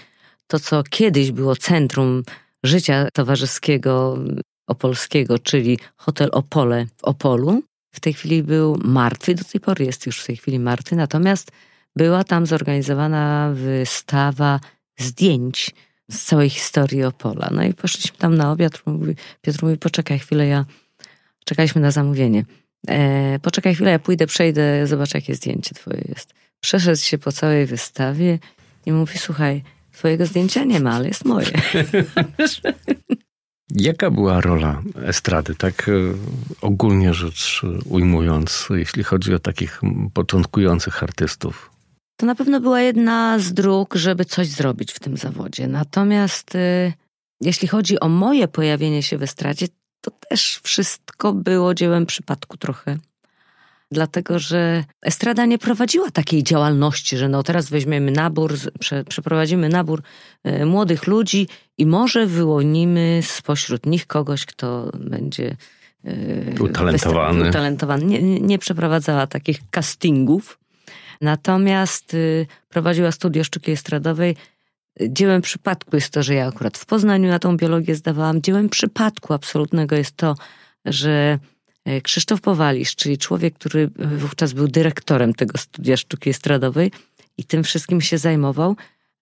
to, 0.46 0.60
co 0.60 0.82
kiedyś 0.82 1.32
było 1.32 1.56
centrum 1.56 2.22
życia 2.62 3.08
towarzyskiego 3.12 4.18
opolskiego, 4.66 5.38
czyli 5.38 5.78
hotel 5.96 6.28
Opole 6.32 6.86
w 6.96 7.04
Opolu, 7.04 7.62
w 7.94 8.00
tej 8.00 8.12
chwili 8.12 8.42
był 8.42 8.78
martwy, 8.84 9.34
do 9.34 9.44
tej 9.44 9.60
pory 9.60 9.84
jest 9.84 10.06
już 10.06 10.20
w 10.20 10.26
tej 10.26 10.36
chwili 10.36 10.58
martwy, 10.58 10.96
natomiast 10.96 11.50
była 11.96 12.24
tam 12.24 12.46
zorganizowana 12.46 13.52
wystawa 13.54 14.60
zdjęć 14.98 15.70
z 16.10 16.24
całej 16.24 16.50
historii 16.50 17.04
Opola. 17.04 17.48
No 17.52 17.64
i 17.64 17.74
poszliśmy 17.74 18.18
tam 18.18 18.34
na 18.34 18.52
obiad. 18.52 18.82
Piotr 19.40 19.62
mówi, 19.62 19.76
poczekaj 19.76 20.18
chwilę, 20.18 20.46
ja... 20.46 20.64
Czekaliśmy 21.44 21.80
na 21.80 21.90
zamówienie. 21.90 22.44
E, 22.88 23.38
poczekaj 23.38 23.74
chwilę, 23.74 23.90
ja 23.90 23.98
pójdę, 23.98 24.26
przejdę, 24.26 24.86
zobaczę 24.86 25.18
jakie 25.18 25.34
zdjęcie 25.34 25.74
twoje 25.74 26.04
jest. 26.08 26.34
Przeszedł 26.60 27.00
się 27.00 27.18
po 27.18 27.32
całej 27.32 27.66
wystawie 27.66 28.38
i 28.86 28.92
mówi, 28.92 29.18
słuchaj, 29.18 29.62
twojego 29.92 30.26
zdjęcia 30.26 30.64
nie 30.64 30.80
ma, 30.80 30.92
ale 30.92 31.08
jest 31.08 31.24
moje. 31.24 31.46
Jaka 33.74 34.10
była 34.10 34.40
rola 34.40 34.82
estrady, 35.04 35.54
tak 35.54 35.88
e, 35.88 35.92
ogólnie 36.60 37.14
rzecz 37.14 37.62
ujmując, 37.84 38.68
jeśli 38.70 39.02
chodzi 39.02 39.34
o 39.34 39.38
takich 39.38 39.80
początkujących 40.14 41.02
artystów? 41.02 41.70
To 42.16 42.26
na 42.26 42.34
pewno 42.34 42.60
była 42.60 42.80
jedna 42.80 43.38
z 43.38 43.52
dróg, 43.52 43.94
żeby 43.94 44.24
coś 44.24 44.48
zrobić 44.48 44.92
w 44.92 45.00
tym 45.00 45.16
zawodzie. 45.16 45.68
Natomiast 45.68 46.54
y, 46.54 46.92
jeśli 47.40 47.68
chodzi 47.68 48.00
o 48.00 48.08
moje 48.08 48.48
pojawienie 48.48 49.02
się 49.02 49.18
w 49.18 49.22
estradzie, 49.22 49.66
to 50.02 50.10
też 50.10 50.60
wszystko 50.62 51.32
było 51.32 51.74
dziełem 51.74 52.06
przypadku 52.06 52.56
trochę. 52.56 52.98
Dlatego, 53.92 54.38
że 54.38 54.84
estrada 55.02 55.46
nie 55.46 55.58
prowadziła 55.58 56.10
takiej 56.10 56.42
działalności, 56.42 57.16
że 57.16 57.28
no 57.28 57.42
teraz 57.42 57.70
weźmiemy 57.70 58.10
nabór, 58.10 58.54
prze, 58.80 59.04
przeprowadzimy 59.04 59.68
nabór 59.68 60.02
y, 60.46 60.66
młodych 60.66 61.06
ludzi 61.06 61.48
i 61.78 61.86
może 61.86 62.26
wyłonimy 62.26 63.20
spośród 63.22 63.86
nich 63.86 64.06
kogoś, 64.06 64.46
kto 64.46 64.90
będzie 64.98 65.56
y, 66.04 66.54
utalentowany. 66.60 67.48
utalentowany. 67.48 68.04
Nie, 68.04 68.40
nie 68.40 68.58
przeprowadzała 68.58 69.26
takich 69.26 69.60
castingów. 69.70 70.58
Natomiast 71.20 72.14
y, 72.14 72.46
prowadziła 72.68 73.12
studia 73.12 73.44
sztuki 73.44 73.72
estradowej. 73.72 74.36
Dziełem 75.00 75.42
przypadku 75.42 75.96
jest 75.96 76.10
to, 76.10 76.22
że 76.22 76.34
ja 76.34 76.46
akurat 76.46 76.78
w 76.78 76.86
Poznaniu 76.86 77.28
na 77.28 77.38
tą 77.38 77.56
biologię 77.56 77.94
zdawałam. 77.94 78.42
Dziełem 78.42 78.68
przypadku 78.68 79.32
absolutnego 79.32 79.96
jest 79.96 80.16
to, 80.16 80.34
że 80.84 81.38
e, 81.84 82.00
Krzysztof 82.00 82.40
Powalisz, 82.40 82.96
czyli 82.96 83.18
człowiek, 83.18 83.54
który 83.54 83.90
wówczas 83.96 84.52
był 84.52 84.68
dyrektorem 84.68 85.34
tego 85.34 85.58
studia 85.58 85.96
sztuki 85.96 86.30
estradowej 86.30 86.92
i 87.38 87.44
tym 87.44 87.64
wszystkim 87.64 88.00
się 88.00 88.18
zajmował, 88.18 88.76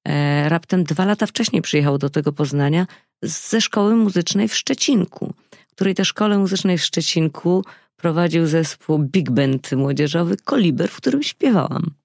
e, 0.08 0.48
raptem 0.48 0.84
dwa 0.84 1.04
lata 1.04 1.26
wcześniej 1.26 1.62
przyjechał 1.62 1.98
do 1.98 2.10
tego 2.10 2.32
Poznania 2.32 2.86
ze 3.22 3.60
szkoły 3.60 3.96
muzycznej 3.96 4.48
w 4.48 4.56
Szczecinku, 4.56 5.34
której 5.70 5.94
to 5.94 6.04
szkole 6.04 6.38
muzycznej 6.38 6.78
w 6.78 6.84
Szczecinku 6.84 7.64
prowadził 7.96 8.46
zespół 8.46 8.98
Big 8.98 9.30
Band 9.30 9.72
młodzieżowy 9.72 10.36
Koliber, 10.36 10.90
w 10.90 10.96
którym 10.96 11.22
śpiewałam. 11.22 11.99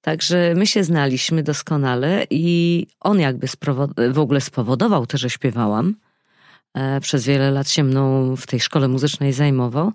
Także 0.00 0.54
my 0.56 0.66
się 0.66 0.84
znaliśmy 0.84 1.42
doskonale 1.42 2.26
i 2.30 2.86
on 3.00 3.20
jakby 3.20 3.46
w 4.12 4.18
ogóle 4.18 4.40
spowodował 4.40 5.06
to, 5.06 5.18
że 5.18 5.30
śpiewałam. 5.30 5.94
E, 6.74 7.00
przez 7.00 7.24
wiele 7.24 7.50
lat 7.50 7.70
się 7.70 7.84
mną 7.84 8.36
w 8.36 8.46
tej 8.46 8.60
szkole 8.60 8.88
muzycznej 8.88 9.32
zajmował. 9.32 9.92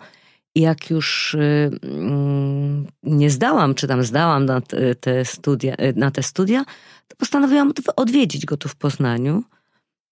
I 0.55 0.61
jak 0.61 0.89
już 0.89 1.33
y, 1.33 1.71
mm, 1.83 2.87
nie 3.03 3.29
zdałam, 3.29 3.75
czy 3.75 3.87
tam 3.87 4.03
zdałam 4.03 4.45
na 4.45 4.61
te 4.99 5.25
studia, 5.25 5.73
y, 5.73 5.93
na 5.95 6.11
te 6.11 6.23
studia 6.23 6.65
to 7.07 7.15
postanowiłam 7.15 7.73
odwiedzić 7.95 8.45
go 8.45 8.57
tu 8.57 8.69
w 8.69 8.75
Poznaniu. 8.75 9.43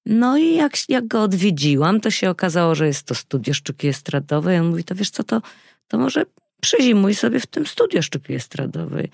No 0.05 0.37
i 0.37 0.55
jak, 0.55 0.73
jak 0.89 1.07
go 1.07 1.21
odwiedziłam, 1.21 2.01
to 2.01 2.11
się 2.11 2.29
okazało, 2.29 2.75
że 2.75 2.87
jest 2.87 3.03
to 3.03 3.15
studio 3.15 3.53
sztuki 3.53 3.87
estradowej. 3.87 4.59
On 4.59 4.67
mówi, 4.67 4.83
to 4.83 4.95
wiesz 4.95 5.09
co, 5.09 5.23
to, 5.23 5.41
to 5.87 5.97
może 5.97 6.25
przezimuj 6.61 7.15
sobie 7.15 7.39
w 7.39 7.47
tym 7.47 7.65
studio 7.65 8.01
sztuki 8.01 8.33
estradowej. 8.33 9.09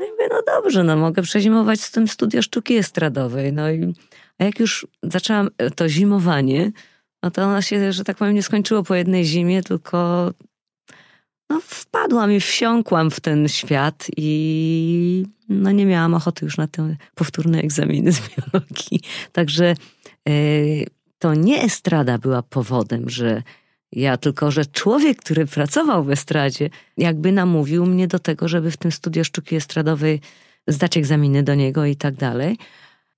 No 0.00 0.06
i 0.06 0.10
mówię, 0.10 0.28
no 0.30 0.42
dobrze, 0.46 0.84
no 0.84 0.96
mogę 0.96 1.22
przezimować 1.22 1.80
w 1.80 1.92
tym 1.92 2.08
studio 2.08 2.42
sztuki 2.42 2.76
estradowej. 2.76 3.52
No 3.52 3.70
i 3.70 3.94
a 4.38 4.44
jak 4.44 4.60
już 4.60 4.86
zaczęłam 5.02 5.48
to 5.76 5.88
zimowanie, 5.88 6.72
no 7.22 7.30
to 7.30 7.42
ona 7.42 7.62
się, 7.62 7.92
że 7.92 8.04
tak 8.04 8.16
powiem, 8.16 8.34
nie 8.34 8.42
skończyło 8.42 8.82
po 8.82 8.94
jednej 8.94 9.24
zimie, 9.24 9.62
tylko 9.62 10.30
no, 11.50 11.60
wpadłam 11.62 12.32
i 12.32 12.40
wsiąkłam 12.40 13.10
w 13.10 13.20
ten 13.20 13.48
świat 13.48 14.06
i 14.16 15.24
no, 15.48 15.70
nie 15.70 15.86
miałam 15.86 16.14
ochoty 16.14 16.44
już 16.44 16.56
na 16.56 16.66
te 16.66 16.96
powtórne 17.14 17.58
egzaminy 17.58 18.12
z 18.12 18.20
biologii. 18.20 19.00
Także 19.32 19.74
E, 20.28 20.32
to 21.18 21.34
nie 21.34 21.62
estrada 21.62 22.18
była 22.18 22.42
powodem, 22.42 23.10
że 23.10 23.42
ja, 23.92 24.16
tylko 24.16 24.50
że 24.50 24.66
człowiek, 24.66 25.18
który 25.18 25.46
pracował 25.46 26.04
w 26.04 26.10
estradzie, 26.10 26.70
jakby 26.96 27.32
namówił 27.32 27.86
mnie 27.86 28.08
do 28.08 28.18
tego, 28.18 28.48
żeby 28.48 28.70
w 28.70 28.76
tym 28.76 28.92
studio 28.92 29.24
sztuki 29.24 29.56
estradowej 29.56 30.20
zdać 30.66 30.96
egzaminy 30.96 31.42
do 31.42 31.54
niego 31.54 31.84
i 31.84 31.96
tak 31.96 32.14
dalej. 32.14 32.58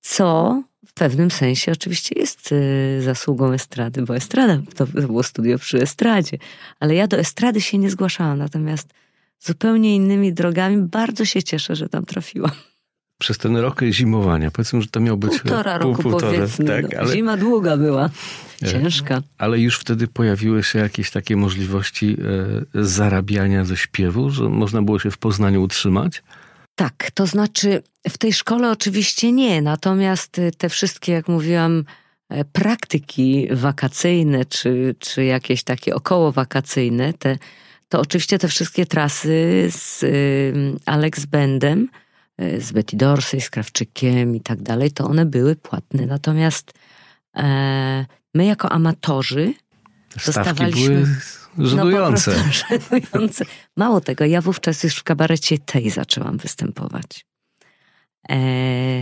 Co 0.00 0.62
w 0.86 0.92
pewnym 0.92 1.30
sensie 1.30 1.72
oczywiście 1.72 2.20
jest 2.20 2.50
e, 2.52 3.02
zasługą 3.02 3.52
estrady, 3.52 4.02
bo 4.02 4.16
estrada 4.16 4.62
to 4.76 4.86
było 4.86 5.22
studio 5.22 5.58
przy 5.58 5.82
estradzie. 5.82 6.38
Ale 6.80 6.94
ja 6.94 7.06
do 7.06 7.18
estrady 7.18 7.60
się 7.60 7.78
nie 7.78 7.90
zgłaszałam, 7.90 8.38
natomiast 8.38 8.88
zupełnie 9.40 9.96
innymi 9.96 10.32
drogami 10.32 10.76
bardzo 10.76 11.24
się 11.24 11.42
cieszę, 11.42 11.76
że 11.76 11.88
tam 11.88 12.04
trafiłam 12.04 12.52
przez 13.22 13.38
ten 13.38 13.56
rok 13.56 13.80
zimowania. 13.90 14.50
Powiedzmy, 14.50 14.82
że 14.82 14.88
to 14.88 15.00
miał 15.00 15.16
być... 15.16 15.40
Półtora 15.40 15.78
roku 15.78 16.02
półtora, 16.02 16.32
powiedzmy. 16.32 16.64
Tak, 16.64 16.92
no. 16.92 17.00
ale... 17.00 17.12
Zima 17.12 17.36
długa 17.36 17.76
była. 17.76 18.10
E, 18.62 18.68
Ciężka. 18.68 19.22
Ale 19.38 19.58
już 19.58 19.78
wtedy 19.78 20.06
pojawiły 20.06 20.62
się 20.62 20.78
jakieś 20.78 21.10
takie 21.10 21.36
możliwości 21.36 22.16
e, 22.74 22.84
zarabiania 22.84 23.64
ze 23.64 23.76
śpiewu, 23.76 24.30
że 24.30 24.48
można 24.48 24.82
było 24.82 24.98
się 24.98 25.10
w 25.10 25.18
Poznaniu 25.18 25.62
utrzymać? 25.62 26.22
Tak, 26.74 27.10
to 27.14 27.26
znaczy 27.26 27.82
w 28.08 28.18
tej 28.18 28.32
szkole 28.32 28.70
oczywiście 28.70 29.32
nie, 29.32 29.62
natomiast 29.62 30.40
te 30.58 30.68
wszystkie, 30.68 31.12
jak 31.12 31.28
mówiłam, 31.28 31.84
e, 32.28 32.44
praktyki 32.44 33.48
wakacyjne, 33.52 34.44
czy, 34.44 34.94
czy 34.98 35.24
jakieś 35.24 35.62
takie 35.62 35.94
około 35.94 36.32
wakacyjne, 36.32 37.12
te, 37.12 37.38
to 37.88 38.00
oczywiście 38.00 38.38
te 38.38 38.48
wszystkie 38.48 38.86
trasy 38.86 39.68
z 39.70 40.04
Alex 40.86 41.26
Bendem, 41.26 41.88
E, 41.88 42.01
z 42.58 42.72
Betty 42.72 42.96
Dorsey, 42.96 43.40
z 43.40 43.50
Krawczykiem 43.50 44.36
i 44.36 44.40
tak 44.40 44.62
dalej, 44.62 44.90
to 44.90 45.04
one 45.04 45.26
były 45.26 45.56
płatne. 45.56 46.06
Natomiast 46.06 46.72
e, 47.36 48.06
my 48.34 48.44
jako 48.44 48.72
amatorzy 48.72 49.54
Stawki 50.18 50.26
dostawaliśmy... 50.26 51.06
Były 51.56 51.68
żenujące. 51.68 52.30
No, 52.30 52.52
żenujące. 53.12 53.44
Mało 53.76 54.00
tego, 54.00 54.24
ja 54.24 54.40
wówczas 54.40 54.82
już 54.82 54.96
w 54.96 55.02
kabarecie 55.02 55.58
tej 55.58 55.90
zaczęłam 55.90 56.36
występować. 56.36 57.26
E, 58.28 59.00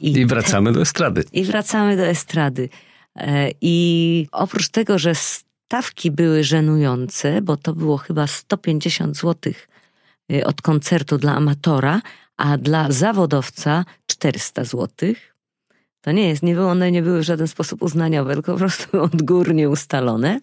i, 0.00 0.12
I, 0.12 0.26
wracamy 0.26 0.72
do 0.72 0.80
estrady. 0.80 1.24
I 1.32 1.44
wracamy 1.44 1.96
do 1.96 2.06
estrady. 2.06 2.68
E, 3.16 3.50
I 3.60 4.28
oprócz 4.32 4.68
tego, 4.68 4.98
że 4.98 5.14
stawki 5.14 6.10
były 6.10 6.44
żenujące, 6.44 7.42
bo 7.42 7.56
to 7.56 7.74
było 7.74 7.96
chyba 7.96 8.26
150 8.26 9.16
zł 9.16 9.52
e, 10.32 10.44
od 10.44 10.62
koncertu 10.62 11.18
dla 11.18 11.34
amatora, 11.34 12.00
a 12.36 12.58
dla 12.58 12.92
zawodowca 12.92 13.84
400 14.06 14.64
zł. 14.64 14.88
To 16.00 16.12
nie 16.12 16.28
jest, 16.28 16.42
nie 16.42 16.54
były, 16.54 16.66
one 16.66 16.90
nie 16.90 17.02
były 17.02 17.20
w 17.20 17.24
żaden 17.24 17.48
sposób 17.48 17.82
uznaniowe, 17.82 18.34
tylko 18.34 18.52
po 18.52 18.58
prostu 18.58 19.02
odgórnie 19.12 19.70
ustalone. 19.70 20.40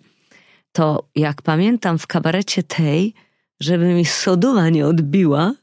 To 0.71 1.09
jak 1.15 1.41
pamiętam 1.41 1.99
w 1.99 2.07
kabarecie 2.07 2.63
tej, 2.63 3.13
żeby 3.59 3.93
mi 3.93 4.05
soduła 4.05 4.69
nie 4.69 4.87
odbiła, 4.87 5.53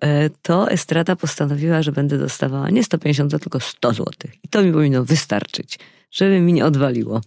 e, 0.00 0.30
to 0.30 0.70
Estrada 0.70 1.16
postanowiła, 1.16 1.82
że 1.82 1.92
będę 1.92 2.18
dostawała 2.18 2.70
nie 2.70 2.84
150 2.84 3.30
zł, 3.30 3.40
tylko 3.40 3.60
100 3.60 3.92
zł. 3.92 4.12
I 4.44 4.48
to 4.48 4.62
mi 4.62 4.72
powinno 4.72 5.04
wystarczyć, 5.04 5.78
żeby 6.10 6.40
mi 6.40 6.52
nie 6.52 6.64
odwaliło. 6.64 7.20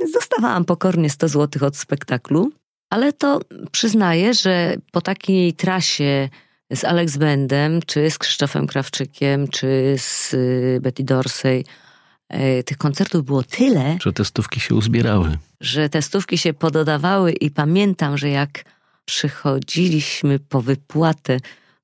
Więc 0.00 0.12
dostawałam 0.12 0.64
pokornie 0.64 1.10
100 1.10 1.28
zł 1.28 1.66
od 1.68 1.76
spektaklu, 1.76 2.52
ale 2.90 3.12
to 3.12 3.40
przyznaję, 3.72 4.34
że 4.34 4.76
po 4.92 5.00
takiej 5.00 5.52
trasie 5.52 6.28
z 6.72 6.84
Alex 6.84 7.16
Bendem, 7.16 7.80
czy 7.86 8.10
z 8.10 8.18
Krzysztofem 8.18 8.66
Krawczykiem, 8.66 9.48
czy 9.48 9.94
z 9.98 10.34
y, 10.34 10.78
Betty 10.82 11.04
Dorsey. 11.04 11.64
E, 12.28 12.62
tych 12.62 12.76
koncertów 12.78 13.24
było 13.24 13.42
tyle, 13.42 13.96
Że 14.02 14.12
te 14.12 14.24
stówki 14.24 14.60
się 14.60 14.74
uzbierały. 14.74 15.38
że 15.60 15.88
te 15.88 16.02
stówki 16.02 16.38
się 16.38 16.52
pododawały 16.52 17.32
i 17.32 17.50
pamiętam, 17.50 18.18
że 18.18 18.28
jak 18.28 18.64
przychodziliśmy 19.04 20.38
po 20.38 20.60
wypłatę 20.62 21.36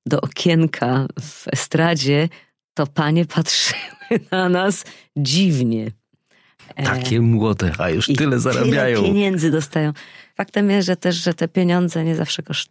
do 0.05 0.21
okienka 0.21 1.05
w 1.21 1.47
estradzie, 1.47 2.29
to 2.73 2.87
panie 2.87 3.25
patrzyły 3.25 3.79
na 4.31 4.49
nas 4.49 4.83
dziwnie. 5.17 5.91
E, 6.75 6.83
Takie 6.83 7.21
młode, 7.21 7.71
a 7.77 7.89
już 7.89 8.09
i 8.09 8.15
tyle 8.15 8.39
zarabiają. 8.39 8.97
Tyle 8.97 9.07
pieniędzy 9.13 9.51
dostają. 9.51 9.93
Faktem 10.35 10.69
jest, 10.69 10.85
że 10.87 10.95
też, 10.95 11.15
że 11.15 11.33
te 11.33 11.47
pieniądze 11.47 12.03
nie 12.03 12.15
zawsze, 12.15 12.43
koszt, 12.43 12.69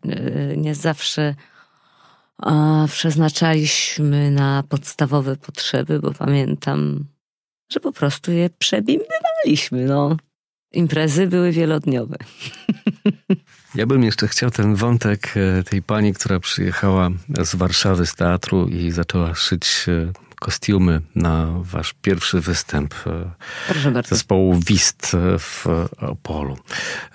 nie 0.57 0.75
zawsze 0.75 1.35
a, 2.39 2.87
przeznaczaliśmy 2.93 4.31
na 4.31 4.63
podstawowe 4.69 5.37
potrzeby, 5.37 6.01
bo 6.01 6.13
pamiętam, 6.13 7.05
że 7.73 7.81
po 7.81 7.93
prostu 7.93 8.33
je 8.33 8.51
przebimbywaliśmy. 8.59 9.85
No. 9.85 10.17
Imprezy 10.73 11.27
były 11.27 11.53
wielodniowe. 11.53 12.17
Ja 13.75 13.87
bym 13.87 14.03
jeszcze 14.03 14.29
chciał 14.29 14.51
ten 14.51 14.75
wątek 14.75 15.35
e, 15.37 15.63
tej 15.63 15.83
pani, 15.83 16.15
która 16.15 16.41
przyjechała 16.41 17.11
z 17.43 17.55
Warszawy 17.55 18.07
z 18.07 18.15
teatru 18.15 18.69
i 18.69 18.91
zaczęła 18.91 19.35
szyć 19.35 19.87
e, 19.89 20.26
kostiumy 20.41 21.01
na 21.15 21.47
wasz 21.61 21.95
pierwszy 22.03 22.41
występ 22.41 22.95
e, 23.07 24.03
zespołu 24.09 24.61
Wist 24.67 25.13
e, 25.15 25.39
w 25.39 25.67
Opolu. 25.99 26.59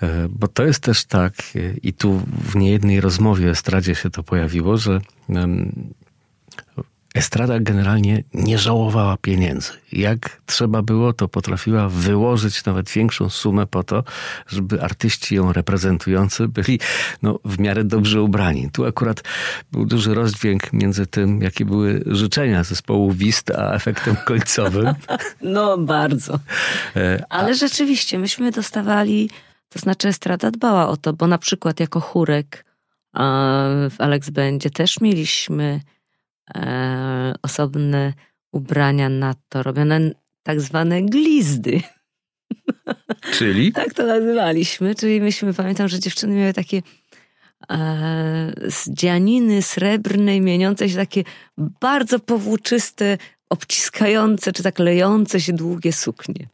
E, 0.02 0.28
Bo 0.28 0.48
to 0.48 0.64
jest 0.64 0.82
też 0.82 1.04
tak, 1.04 1.34
i 1.82 1.92
tu 1.92 2.22
w 2.44 2.56
niejednej 2.56 3.00
rozmowie 3.00 3.48
o 3.48 3.50
estradzie 3.50 3.94
się 3.94 4.10
to 4.10 4.22
pojawiło, 4.22 4.76
że 4.76 5.00
estrada 7.14 7.60
generalnie 7.60 8.24
nie 8.34 8.58
żałowała 8.58 9.16
pieniędzy. 9.16 9.72
Jak 9.92 10.42
trzeba 10.46 10.82
było, 10.82 11.12
to 11.12 11.28
potrafiła 11.28 11.88
wyłożyć 11.88 12.64
nawet 12.64 12.90
większą 12.90 13.28
sumę 13.28 13.66
po 13.66 13.82
to, 13.82 14.04
żeby 14.46 14.82
artyści 14.82 15.34
ją 15.34 15.52
reprezentujący 15.52 16.48
byli 16.48 16.80
no, 17.22 17.38
w 17.44 17.58
miarę 17.58 17.84
dobrze 17.84 18.22
ubrani. 18.22 18.70
Tu 18.72 18.86
akurat 18.86 19.22
był 19.72 19.86
duży 19.86 20.14
rozdźwięk 20.14 20.72
między 20.72 21.06
tym, 21.06 21.42
jakie 21.42 21.64
były 21.64 22.04
życzenia 22.06 22.64
zespołu 22.64 23.12
Wist, 23.12 23.50
a 23.50 23.72
efektem 23.72 24.16
końcowym. 24.16 24.94
No 25.42 25.78
bardzo. 25.78 26.38
E, 26.96 27.24
Ale 27.28 27.54
rzeczywiście, 27.54 28.18
myśmy 28.18 28.50
dostawali, 28.50 29.30
to 29.68 29.78
znaczy 29.78 30.08
Estrada 30.08 30.50
dbała 30.50 30.88
o 30.88 30.96
to, 30.96 31.12
bo 31.12 31.26
na 31.26 31.38
przykład 31.38 31.80
jako 31.80 32.00
chórek 32.00 32.64
a, 33.12 33.66
w 33.90 33.94
Alex 33.98 34.30
Będzie 34.30 34.70
też 34.70 35.00
mieliśmy 35.00 35.80
e, 36.54 37.34
osobne 37.42 38.12
ubrania 38.52 39.08
na 39.08 39.34
to, 39.48 39.62
robione 39.62 40.10
tak 40.42 40.60
zwane 40.60 41.02
glizdy. 41.02 41.80
Czyli? 43.38 43.72
Tak 43.72 43.94
to 43.94 44.06
nazywaliśmy, 44.06 44.94
czyli 44.94 45.20
myśmy, 45.20 45.54
pamiętam, 45.54 45.88
że 45.88 46.00
dziewczyny 46.00 46.34
miały 46.34 46.52
takie 46.52 46.82
e, 47.70 48.52
z 48.70 48.90
dzianiny 48.90 49.62
srebrnej, 49.62 50.40
mieniące 50.40 50.88
się 50.88 50.96
takie 50.96 51.24
bardzo 51.80 52.18
powłóczyste, 52.18 53.18
obciskające, 53.50 54.52
czy 54.52 54.62
tak 54.62 54.78
lejące 54.78 55.40
się 55.40 55.52
długie 55.52 55.92
suknie. 55.92 56.48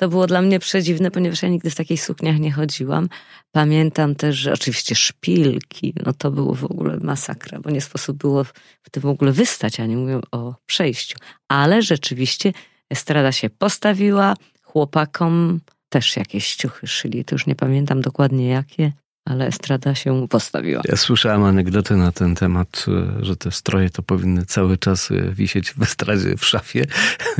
To 0.00 0.08
było 0.08 0.26
dla 0.26 0.42
mnie 0.42 0.58
przedziwne, 0.58 1.10
ponieważ 1.10 1.42
ja 1.42 1.48
nigdy 1.48 1.70
w 1.70 1.74
takich 1.74 2.04
sukniach 2.04 2.38
nie 2.38 2.52
chodziłam. 2.52 3.08
Pamiętam 3.52 4.14
też, 4.14 4.36
że 4.36 4.52
oczywiście 4.52 4.94
szpilki, 4.94 5.94
no 6.06 6.12
to 6.12 6.30
było 6.30 6.54
w 6.54 6.64
ogóle 6.64 6.96
masakra, 6.96 7.60
bo 7.60 7.70
nie 7.70 7.80
sposób 7.80 8.16
było 8.16 8.44
w 8.82 8.90
tym 8.90 9.02
w 9.02 9.06
ogóle 9.06 9.32
wystać, 9.32 9.80
a 9.80 9.86
nie 9.86 9.96
mówię 9.96 10.20
o 10.32 10.54
przejściu. 10.66 11.18
Ale 11.48 11.82
rzeczywiście 11.82 12.52
estrada 12.90 13.32
się 13.32 13.50
postawiła, 13.50 14.34
chłopakom 14.62 15.60
też 15.88 16.16
jakieś 16.16 16.56
ciuchy 16.56 16.86
szyli, 16.86 17.24
to 17.24 17.34
już 17.34 17.46
nie 17.46 17.54
pamiętam 17.54 18.00
dokładnie 18.00 18.48
jakie, 18.48 18.92
ale 19.30 19.46
estrada 19.46 19.94
się 19.94 20.28
postawiła. 20.28 20.82
Ja 20.84 20.96
słyszałem 20.96 21.42
anegdotę 21.44 21.96
na 21.96 22.12
ten 22.12 22.34
temat, 22.34 22.86
e, 23.20 23.24
że 23.24 23.36
te 23.36 23.50
stroje 23.50 23.90
to 23.90 24.02
powinny 24.02 24.46
cały 24.46 24.78
czas 24.78 25.10
e, 25.10 25.32
wisieć 25.34 25.72
w 25.72 25.82
estradzie 25.82 26.36
w 26.36 26.44
szafie 26.44 26.86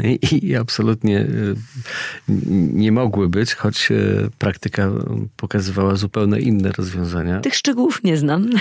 i, 0.32 0.56
absolutnie 0.56 1.20
e, 1.20 1.26
nie 2.72 2.92
mogły 2.92 3.29
być, 3.29 3.55
choć 3.55 3.88
praktyka 4.38 4.90
pokazywała 5.37 5.96
zupełnie 5.96 6.40
inne 6.40 6.72
rozwiązania. 6.72 7.40
Tych 7.40 7.55
szczegółów 7.55 8.05
nie 8.05 8.16
znam. 8.16 8.50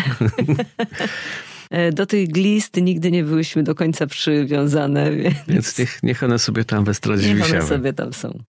Do 1.93 2.05
tych 2.05 2.31
glist 2.31 2.77
nigdy 2.77 3.11
nie 3.11 3.23
byłyśmy 3.23 3.63
do 3.63 3.75
końca 3.75 4.07
przywiązane, 4.07 5.11
więc 5.15 5.35
Więc 5.47 5.77
niech, 5.77 6.03
niech 6.03 6.23
one 6.23 6.39
sobie 6.39 6.65
tam 6.65 6.83
w 6.83 6.89
estradzie 6.89 7.27
niech 7.27 7.37
one 7.37 7.45
wisiały. 7.45 7.67
sobie 7.67 7.93
tam 7.93 8.13
są. 8.13 8.39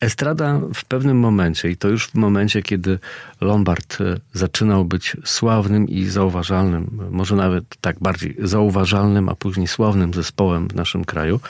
Estrada 0.00 0.60
w 0.74 0.84
pewnym 0.84 1.18
momencie, 1.18 1.70
i 1.70 1.76
to 1.76 1.88
już 1.88 2.06
w 2.06 2.14
momencie, 2.14 2.62
kiedy 2.62 2.98
Lombard 3.40 4.00
e, 4.00 4.16
zaczynał 4.32 4.84
być 4.84 5.16
sławnym 5.24 5.88
i 5.88 6.04
zauważalnym, 6.04 7.08
może 7.10 7.36
nawet 7.36 7.64
tak 7.80 7.98
bardziej 8.00 8.36
zauważalnym, 8.38 9.28
a 9.28 9.34
później 9.34 9.66
sławnym 9.66 10.14
zespołem 10.14 10.68
w 10.68 10.74
naszym 10.74 11.04
kraju, 11.04 11.40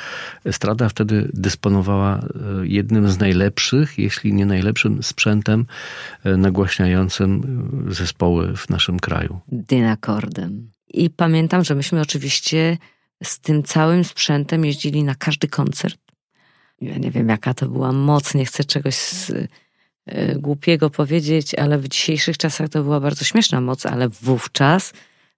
Estrada 0.44 0.88
wtedy 0.88 1.30
dysponowała 1.34 2.18
e, 2.18 2.22
jednym 2.66 3.10
z 3.10 3.18
najlepszych, 3.18 3.98
jeśli 3.98 4.34
nie 4.34 4.46
najlepszym 4.46 5.02
sprzętem 5.02 5.66
e, 6.24 6.36
nagłaśniającym 6.36 7.60
zespoły 7.88 8.56
w 8.56 8.70
naszym 8.70 9.00
kraju. 9.00 9.40
dynakordem. 9.48 10.70
I 10.88 11.10
pamiętam, 11.10 11.64
że 11.64 11.74
myśmy 11.74 12.00
oczywiście 12.00 12.78
z 13.24 13.40
tym 13.40 13.62
całym 13.62 14.04
sprzętem 14.04 14.64
jeździli 14.64 15.04
na 15.04 15.14
każdy 15.14 15.48
koncert. 15.48 16.09
Ja 16.80 16.98
nie 16.98 17.10
wiem, 17.10 17.28
jaka 17.28 17.54
to 17.54 17.68
była 17.68 17.92
moc, 17.92 18.34
nie 18.34 18.44
chcę 18.44 18.64
czegoś 18.64 18.94
z, 18.94 19.30
y, 19.30 19.48
głupiego 20.36 20.90
powiedzieć, 20.90 21.54
ale 21.54 21.78
w 21.78 21.88
dzisiejszych 21.88 22.38
czasach 22.38 22.68
to 22.68 22.82
była 22.82 23.00
bardzo 23.00 23.24
śmieszna 23.24 23.60
moc, 23.60 23.86
ale 23.86 24.08
wówczas 24.08 24.92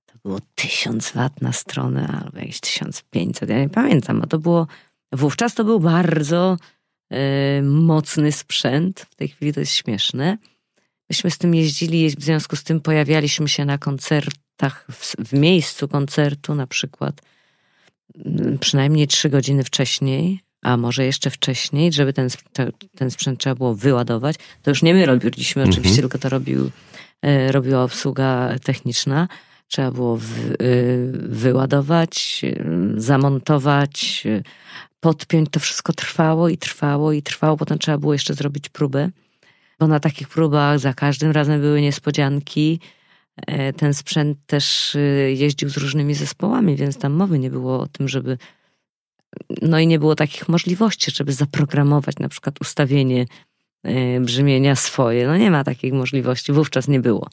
to 0.07 0.15
było 0.25 0.39
1000 0.55 1.13
wat 1.13 1.43
na 1.43 1.53
stronę 1.53 2.21
albo 2.25 2.39
jakieś 2.39 2.61
1500, 2.61 3.51
ja 3.51 3.59
nie 3.59 3.69
pamiętam, 3.69 4.21
bo 4.21 4.27
to 4.27 4.39
było, 4.39 4.67
wówczas 5.13 5.55
to 5.55 5.65
był 5.65 5.81
bardzo 5.81 6.57
y, 7.13 7.63
mocny 7.63 8.33
sprzęt, 8.33 9.01
w 9.11 9.15
tej 9.15 9.29
chwili 9.29 9.53
to 9.53 9.61
jest 9.61 9.73
śmieszne. 9.73 10.39
Myśmy 11.11 11.31
z 11.31 11.39
tym 11.39 11.55
jeździli, 11.55 12.11
w 12.11 12.23
związku 12.23 12.57
z 12.57 12.65
tym 12.65 12.81
pojawialiśmy 12.81 13.49
się 13.49 13.65
na 13.65 13.79
koncertach, 13.79 14.87
w, 14.91 15.17
w 15.17 15.33
miejscu 15.33 15.89
koncertu 15.89 16.55
na 16.55 16.67
przykład 16.67 17.23
mm, 18.25 18.59
przynajmniej 18.59 19.07
trzy 19.07 19.29
godziny 19.29 19.65
wcześniej, 19.65 20.41
a 20.63 20.77
może 20.77 21.05
jeszcze 21.05 21.31
wcześniej, 21.31 21.93
żeby 21.93 22.13
ten, 22.13 22.29
ten 22.97 23.11
sprzęt 23.11 23.41
trzeba 23.41 23.55
było 23.55 23.75
wyładować. 23.75 24.37
To 24.63 24.71
już 24.71 24.83
nie 24.83 24.95
my 24.95 25.07
robiliśmy 25.07 25.63
Mhm. 25.63 25.73
oczywiście, 25.73 26.01
tylko 26.01 26.19
to 26.19 26.29
robił, 26.29 26.71
e, 27.23 27.53
robiła 27.53 27.83
obsługa 27.83 28.55
techniczna. 28.65 29.29
Trzeba 29.69 29.91
było 29.91 30.19
y, 30.63 31.13
wyładować, 31.15 32.41
y, 32.45 32.65
zamontować, 32.97 34.23
y, 34.27 34.43
podpiąć. 35.01 35.49
To 35.51 35.61
wszystko 35.61 35.93
trwało 35.93 36.49
i 36.49 36.59
trwało 36.59 37.13
i 37.13 37.23
trwało. 37.23 37.57
Potem 37.57 37.79
trzeba 37.79 37.99
było 37.99 38.13
jeszcze 38.13 38.35
zrobić 38.35 38.69
próbę 38.69 39.11
bo 39.83 39.87
na 39.87 40.01
takich 40.01 40.29
próbach 40.29 40.79
za 40.79 40.95
każdym 40.95 41.31
razem 41.31 41.61
były 41.61 41.81
niespodzianki. 41.81 42.81
E, 43.47 43.73
Ten 43.73 43.95
sprzęt 43.95 44.39
też 44.47 44.97
jeździł 45.35 45.69
z 45.69 45.77
różnymi 45.77 46.15
zespołami, 46.15 46.77
więc 46.77 46.99
tam 46.99 47.13
mowy 47.13 47.39
nie 47.39 47.51
było 47.51 47.81
o 47.81 47.87
tym, 47.87 48.09
żeby. 48.09 48.39
No 49.63 49.79
i 49.79 49.87
nie 49.87 49.99
było 49.99 50.15
takich 50.15 50.49
możliwości, 50.49 51.11
żeby 51.11 51.33
zaprogramować 51.33 52.19
na 52.19 52.29
przykład 52.29 52.61
ustawienie 52.61 53.27
e, 53.83 54.21
brzmienia 54.21 54.77
swoje. 54.77 55.27
No 55.27 55.37
nie 55.37 55.51
ma 55.51 55.65
takich 55.65 55.93
możliwości, 55.93 56.53
wówczas 56.53 56.89
nie 56.89 57.01
było. 57.01 57.29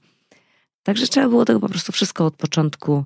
Także 0.83 1.07
trzeba 1.07 1.29
było 1.29 1.45
tego 1.45 1.59
po 1.59 1.69
prostu 1.69 1.91
wszystko 1.91 2.25
od 2.25 2.35
początku 2.35 3.05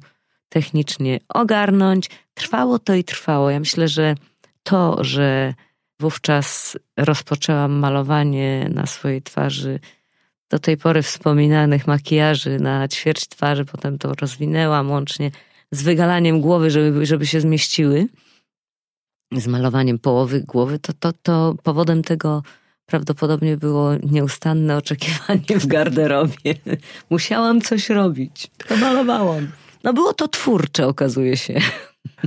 technicznie 0.50 1.20
ogarnąć. 1.30 2.10
Trwało 2.34 2.80
to 2.80 2.94
i 2.94 3.04
trwało. 3.04 3.50
Ja 3.50 3.60
myślę, 3.60 3.88
że 3.88 4.16
to, 4.64 5.04
że 5.04 5.54
wówczas 6.00 6.78
rozpoczęłam 6.98 7.72
malowanie 7.72 8.70
na 8.74 8.86
swojej 8.86 9.22
twarzy 9.22 9.80
do 10.50 10.60
tej 10.60 10.78
pory 10.78 11.02
wspominanych 11.02 11.88
makijaży 11.88 12.60
na 12.60 12.88
ćwierć 12.88 13.28
twarzy, 13.28 13.66
potem 13.66 13.98
to 13.98 14.14
rozwinęłam 14.14 14.92
łącznie 14.92 15.32
z 15.72 15.84
wygalaniem 15.84 16.42
głowy, 16.42 16.72
żeby, 16.72 17.06
żeby 17.06 17.28
się 17.28 17.42
zmieściły, 17.42 18.08
z 19.38 19.48
malowaniem 19.48 20.00
połowy 20.00 20.42
głowy, 20.42 20.80
to, 20.80 20.94
to, 20.94 21.14
to 21.24 21.56
powodem 21.64 22.04
tego 22.04 22.44
prawdopodobnie 22.86 23.58
było 23.58 23.92
nieustanne 24.04 24.78
oczekiwanie 24.78 25.60
w 25.60 25.68
garderobie. 25.68 26.56
Musiałam 27.10 27.62
coś 27.62 27.90
robić, 27.90 28.52
to 28.68 28.78
malowałam. 28.78 29.48
No 29.84 29.94
było 29.94 30.14
to 30.14 30.28
twórcze, 30.28 30.88
okazuje 30.88 31.38
się. 31.38 31.60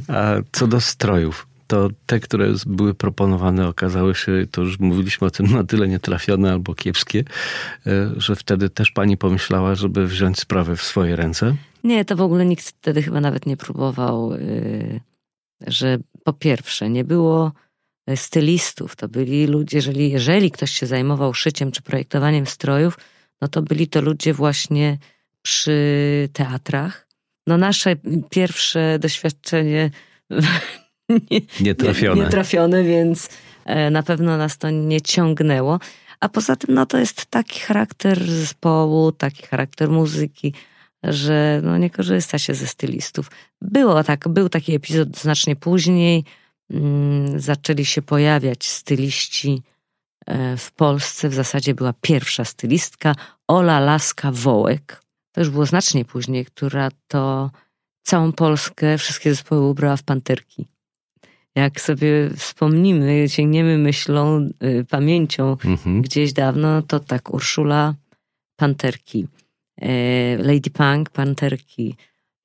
A 0.08 0.34
co 0.52 0.66
do 0.66 0.80
strojów, 0.80 1.46
to 1.66 1.88
te, 2.06 2.20
które 2.20 2.52
były 2.66 2.94
proponowane, 2.94 3.68
okazały 3.68 4.14
się, 4.14 4.32
to 4.50 4.62
już 4.62 4.78
mówiliśmy 4.78 5.26
o 5.26 5.30
tym, 5.30 5.46
na 5.46 5.64
tyle 5.64 5.88
nietrafione 5.88 6.52
albo 6.52 6.74
kiepskie, 6.74 7.24
e, 7.86 8.10
że 8.16 8.36
wtedy 8.36 8.70
też 8.70 8.90
pani 8.90 9.16
pomyślała, 9.16 9.74
żeby 9.74 10.06
wziąć 10.06 10.38
sprawę 10.38 10.76
w 10.76 10.82
swoje 10.82 11.16
ręce. 11.16 11.56
Nie, 11.84 12.04
to 12.04 12.16
w 12.16 12.20
ogóle 12.20 12.46
nikt 12.46 12.68
wtedy 12.68 13.02
chyba 13.02 13.20
nawet 13.20 13.46
nie 13.46 13.56
próbował, 13.56 14.32
y, 14.34 15.00
że 15.66 15.98
po 16.26 16.32
pierwsze 16.32 16.90
nie 16.90 17.04
było 17.04 17.52
stylistów, 18.14 18.96
to 18.96 19.08
byli 19.08 19.46
ludzie, 19.46 19.78
jeżeli, 19.78 20.10
jeżeli 20.10 20.50
ktoś 20.50 20.70
się 20.70 20.86
zajmował 20.86 21.34
szyciem 21.34 21.72
czy 21.72 21.82
projektowaniem 21.82 22.46
strojów, 22.46 22.98
no 23.40 23.48
to 23.48 23.62
byli 23.62 23.88
to 23.88 24.00
ludzie 24.00 24.32
właśnie 24.34 24.98
przy 25.42 25.78
teatrach. 26.32 27.06
No 27.46 27.56
nasze 27.58 27.96
pierwsze 28.30 28.98
doświadczenie 28.98 29.90
nie, 31.30 31.40
nietrafione. 31.60 32.24
nietrafione, 32.24 32.84
więc 32.84 33.28
e, 33.64 33.90
na 33.90 34.02
pewno 34.02 34.36
nas 34.36 34.58
to 34.58 34.70
nie 34.70 35.00
ciągnęło. 35.00 35.80
A 36.20 36.28
poza 36.28 36.56
tym, 36.56 36.74
no 36.74 36.86
to 36.86 36.98
jest 36.98 37.26
taki 37.26 37.60
charakter 37.60 38.30
zespołu, 38.30 39.12
taki 39.12 39.46
charakter 39.46 39.88
muzyki, 39.88 40.54
że 41.12 41.60
no 41.64 41.78
nie 41.78 41.90
korzysta 41.90 42.38
się 42.38 42.54
ze 42.54 42.66
stylistów. 42.66 43.30
Było 43.62 44.04
tak, 44.04 44.28
był 44.28 44.48
taki 44.48 44.74
epizod 44.74 45.18
znacznie 45.18 45.56
później. 45.56 46.24
Mm, 46.70 47.40
zaczęli 47.40 47.84
się 47.84 48.02
pojawiać 48.02 48.68
styliści 48.68 49.62
e, 50.26 50.56
w 50.56 50.72
Polsce. 50.72 51.28
W 51.28 51.34
zasadzie 51.34 51.74
była 51.74 51.94
pierwsza 52.00 52.44
stylistka, 52.44 53.14
Ola 53.48 53.80
Laska 53.80 54.32
Wołek. 54.32 55.02
To 55.32 55.40
już 55.40 55.50
było 55.50 55.66
znacznie 55.66 56.04
później, 56.04 56.44
która 56.44 56.88
to 57.08 57.50
całą 58.02 58.32
Polskę, 58.32 58.98
wszystkie 58.98 59.30
zespoły 59.30 59.68
ubrała 59.68 59.96
w 59.96 60.02
panterki 60.02 60.66
jak 61.56 61.80
sobie 61.80 62.30
wspomnimy, 62.36 63.28
sięgniemy 63.28 63.78
myślą, 63.78 64.48
y, 64.62 64.84
pamięcią 64.90 65.50
mhm. 65.64 66.02
gdzieś 66.02 66.32
dawno, 66.32 66.82
to 66.82 67.00
tak 67.00 67.34
Urszula 67.34 67.94
Panterki, 68.56 69.26
Lady 70.38 70.70
Punk 70.70 71.10
Panterki, 71.10 71.96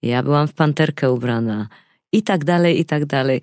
ja 0.02 0.24
byłam 0.24 0.48
w 0.48 0.54
panterkę 0.54 1.12
ubrana 1.12 1.67
i 2.12 2.24
tak 2.24 2.46
dalej, 2.46 2.80
i 2.80 2.86
tak 2.86 3.06
dalej. 3.06 3.41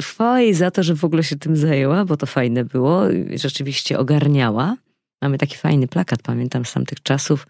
Chwała 0.00 0.40
jej 0.40 0.54
za 0.54 0.70
to, 0.70 0.82
że 0.82 0.94
w 0.94 1.04
ogóle 1.04 1.24
się 1.24 1.36
tym 1.36 1.56
zajęła, 1.56 2.04
bo 2.04 2.16
to 2.16 2.26
fajne 2.26 2.64
było, 2.64 3.02
rzeczywiście 3.34 3.98
ogarniała. 3.98 4.76
Mamy 5.22 5.38
taki 5.38 5.56
fajny 5.56 5.88
plakat, 5.88 6.22
pamiętam 6.22 6.64
z 6.64 6.72
tamtych 6.72 7.02
czasów. 7.02 7.46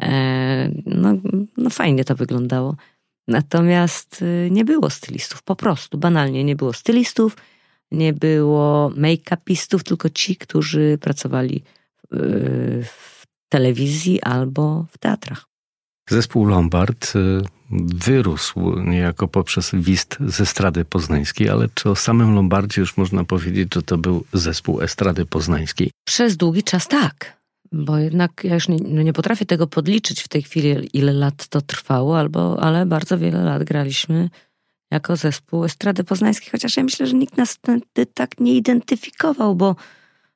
E, 0.00 0.70
no, 0.86 1.14
no 1.56 1.70
fajnie 1.70 2.04
to 2.04 2.14
wyglądało. 2.14 2.76
Natomiast 3.28 4.22
y, 4.22 4.48
nie 4.50 4.64
było 4.64 4.90
stylistów, 4.90 5.42
po 5.42 5.56
prostu, 5.56 5.98
banalnie 5.98 6.44
nie 6.44 6.56
było 6.56 6.72
stylistów, 6.72 7.36
nie 7.90 8.12
było 8.12 8.90
make-upistów, 8.90 9.82
tylko 9.82 10.10
ci, 10.10 10.36
którzy 10.36 10.98
pracowali 11.00 11.62
w 12.82 13.17
telewizji 13.48 14.22
albo 14.22 14.86
w 14.90 14.98
teatrach. 14.98 15.44
Zespół 16.10 16.46
Lombard 16.46 17.12
y, 17.16 17.42
wyrósł 17.94 18.80
niejako 18.80 19.28
poprzez 19.28 19.70
wist 19.74 20.16
z 20.26 20.40
estrady 20.40 20.84
poznańskiej, 20.84 21.48
ale 21.48 21.68
czy 21.74 21.90
o 21.90 21.96
samym 21.96 22.34
Lombardzie 22.34 22.80
już 22.80 22.96
można 22.96 23.24
powiedzieć, 23.24 23.74
że 23.74 23.82
to 23.82 23.98
był 23.98 24.24
zespół 24.32 24.80
estrady 24.80 25.26
poznańskiej? 25.26 25.90
Przez 26.04 26.36
długi 26.36 26.62
czas 26.62 26.88
tak 26.88 27.38
bo 27.72 27.98
jednak 27.98 28.44
ja 28.44 28.54
już 28.54 28.68
nie, 28.68 28.76
no 28.84 29.02
nie, 29.02 29.12
potrafię 29.12 29.46
tego 29.46 29.66
podliczyć 29.66 30.22
w 30.22 30.28
tej 30.28 30.42
chwili, 30.42 30.88
ile 30.92 31.12
lat 31.12 31.48
to 31.48 31.60
trwało, 31.60 32.18
albo, 32.18 32.62
ale 32.62 32.86
bardzo 32.86 33.18
wiele 33.18 33.44
lat 33.44 33.64
graliśmy 33.64 34.30
jako 34.90 35.16
zespół 35.16 35.64
Estrady 35.64 36.04
Poznańskiej, 36.04 36.50
chociaż 36.50 36.76
ja 36.76 36.82
myślę, 36.82 37.06
że 37.06 37.16
nikt 37.16 37.36
nas 37.36 37.52
wtedy 37.52 38.06
tak 38.14 38.40
nie 38.40 38.54
identyfikował, 38.54 39.54
bo, 39.54 39.76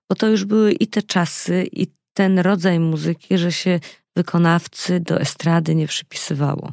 bo 0.08 0.14
to 0.14 0.28
już 0.28 0.44
były 0.44 0.72
i 0.72 0.86
te 0.86 1.02
czasy, 1.02 1.68
i 1.72 1.86
ten 2.14 2.38
rodzaj 2.38 2.80
muzyki, 2.80 3.38
że 3.38 3.52
się 3.52 3.80
wykonawcy 4.16 5.00
do 5.00 5.20
estrady 5.20 5.74
nie 5.74 5.86
przypisywało 5.86 6.70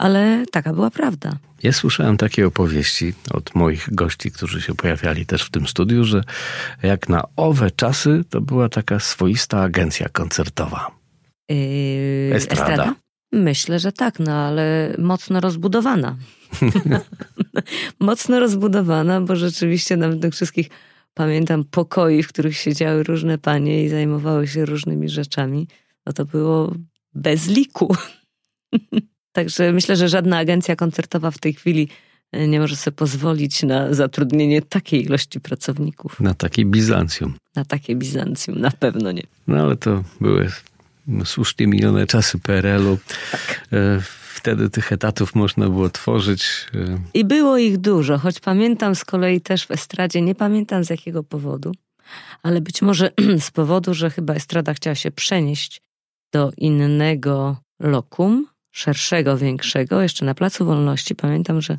ale 0.00 0.44
taka 0.52 0.72
była 0.72 0.90
prawda. 0.90 1.32
Ja 1.62 1.72
słyszałem 1.72 2.16
takie 2.16 2.46
opowieści 2.46 3.14
od 3.30 3.54
moich 3.54 3.94
gości, 3.94 4.30
którzy 4.30 4.62
się 4.62 4.74
pojawiali 4.74 5.26
też 5.26 5.42
w 5.42 5.50
tym 5.50 5.66
studiu, 5.66 6.04
że 6.04 6.22
jak 6.82 7.08
na 7.08 7.22
owe 7.36 7.70
czasy 7.70 8.24
to 8.30 8.40
była 8.40 8.68
taka 8.68 9.00
swoista 9.00 9.62
agencja 9.62 10.08
koncertowa. 10.08 10.90
Yy, 11.48 11.56
estrada? 12.34 12.62
estrada? 12.62 12.94
Myślę, 13.32 13.78
że 13.78 13.92
tak, 13.92 14.18
no 14.18 14.32
ale 14.32 14.94
mocno 14.98 15.40
rozbudowana. 15.40 16.16
mocno 18.00 18.40
rozbudowana, 18.40 19.20
bo 19.20 19.36
rzeczywiście 19.36 19.96
nawet 19.96 20.20
tych 20.20 20.34
wszystkich 20.34 20.70
pamiętam 21.14 21.64
pokoi, 21.64 22.22
w 22.22 22.28
których 22.28 22.56
siedziały 22.56 23.02
różne 23.02 23.38
panie 23.38 23.84
i 23.84 23.88
zajmowały 23.88 24.48
się 24.48 24.64
różnymi 24.64 25.08
rzeczami. 25.08 25.68
No 26.06 26.12
to 26.12 26.24
było 26.24 26.74
bez 27.14 27.48
liku. 27.48 27.96
Także 29.32 29.72
myślę, 29.72 29.96
że 29.96 30.08
żadna 30.08 30.38
agencja 30.38 30.76
koncertowa 30.76 31.30
w 31.30 31.38
tej 31.38 31.54
chwili 31.54 31.88
e, 32.32 32.48
nie 32.48 32.60
może 32.60 32.76
sobie 32.76 32.96
pozwolić 32.96 33.62
na 33.62 33.94
zatrudnienie 33.94 34.62
takiej 34.62 35.04
ilości 35.04 35.40
pracowników. 35.40 36.20
Na 36.20 36.34
takie 36.34 36.64
Bizancjum. 36.64 37.34
Na 37.56 37.64
takie 37.64 37.96
Bizancjum, 37.96 38.60
na 38.60 38.70
pewno 38.70 39.12
nie. 39.12 39.22
No 39.46 39.62
ale 39.62 39.76
to 39.76 40.04
były 40.20 40.50
słusznie 41.24 41.66
minione 41.66 42.06
czasy 42.06 42.38
PRL-u. 42.38 42.98
Tak. 43.30 43.68
Wtedy 44.40 44.70
tych 44.70 44.92
etatów 44.92 45.34
można 45.34 45.68
było 45.68 45.90
tworzyć. 45.90 46.66
E. 46.74 46.98
I 47.14 47.24
było 47.24 47.58
ich 47.58 47.78
dużo, 47.78 48.18
choć 48.18 48.40
pamiętam 48.40 48.94
z 48.94 49.04
kolei 49.04 49.40
też 49.40 49.66
w 49.66 49.70
estradzie, 49.70 50.22
nie 50.22 50.34
pamiętam 50.34 50.84
z 50.84 50.90
jakiego 50.90 51.22
powodu, 51.22 51.72
ale 52.42 52.60
być 52.60 52.82
może 52.82 53.10
z 53.48 53.50
powodu, 53.50 53.94
że 53.94 54.10
chyba 54.10 54.34
estrada 54.34 54.74
chciała 54.74 54.94
się 54.94 55.10
przenieść 55.10 55.82
do 56.32 56.52
innego 56.56 57.56
lokum, 57.80 58.46
szerszego, 58.70 59.36
większego, 59.36 60.02
jeszcze 60.02 60.24
na 60.24 60.34
Placu 60.34 60.64
Wolności. 60.64 61.14
Pamiętam, 61.14 61.60
że 61.60 61.76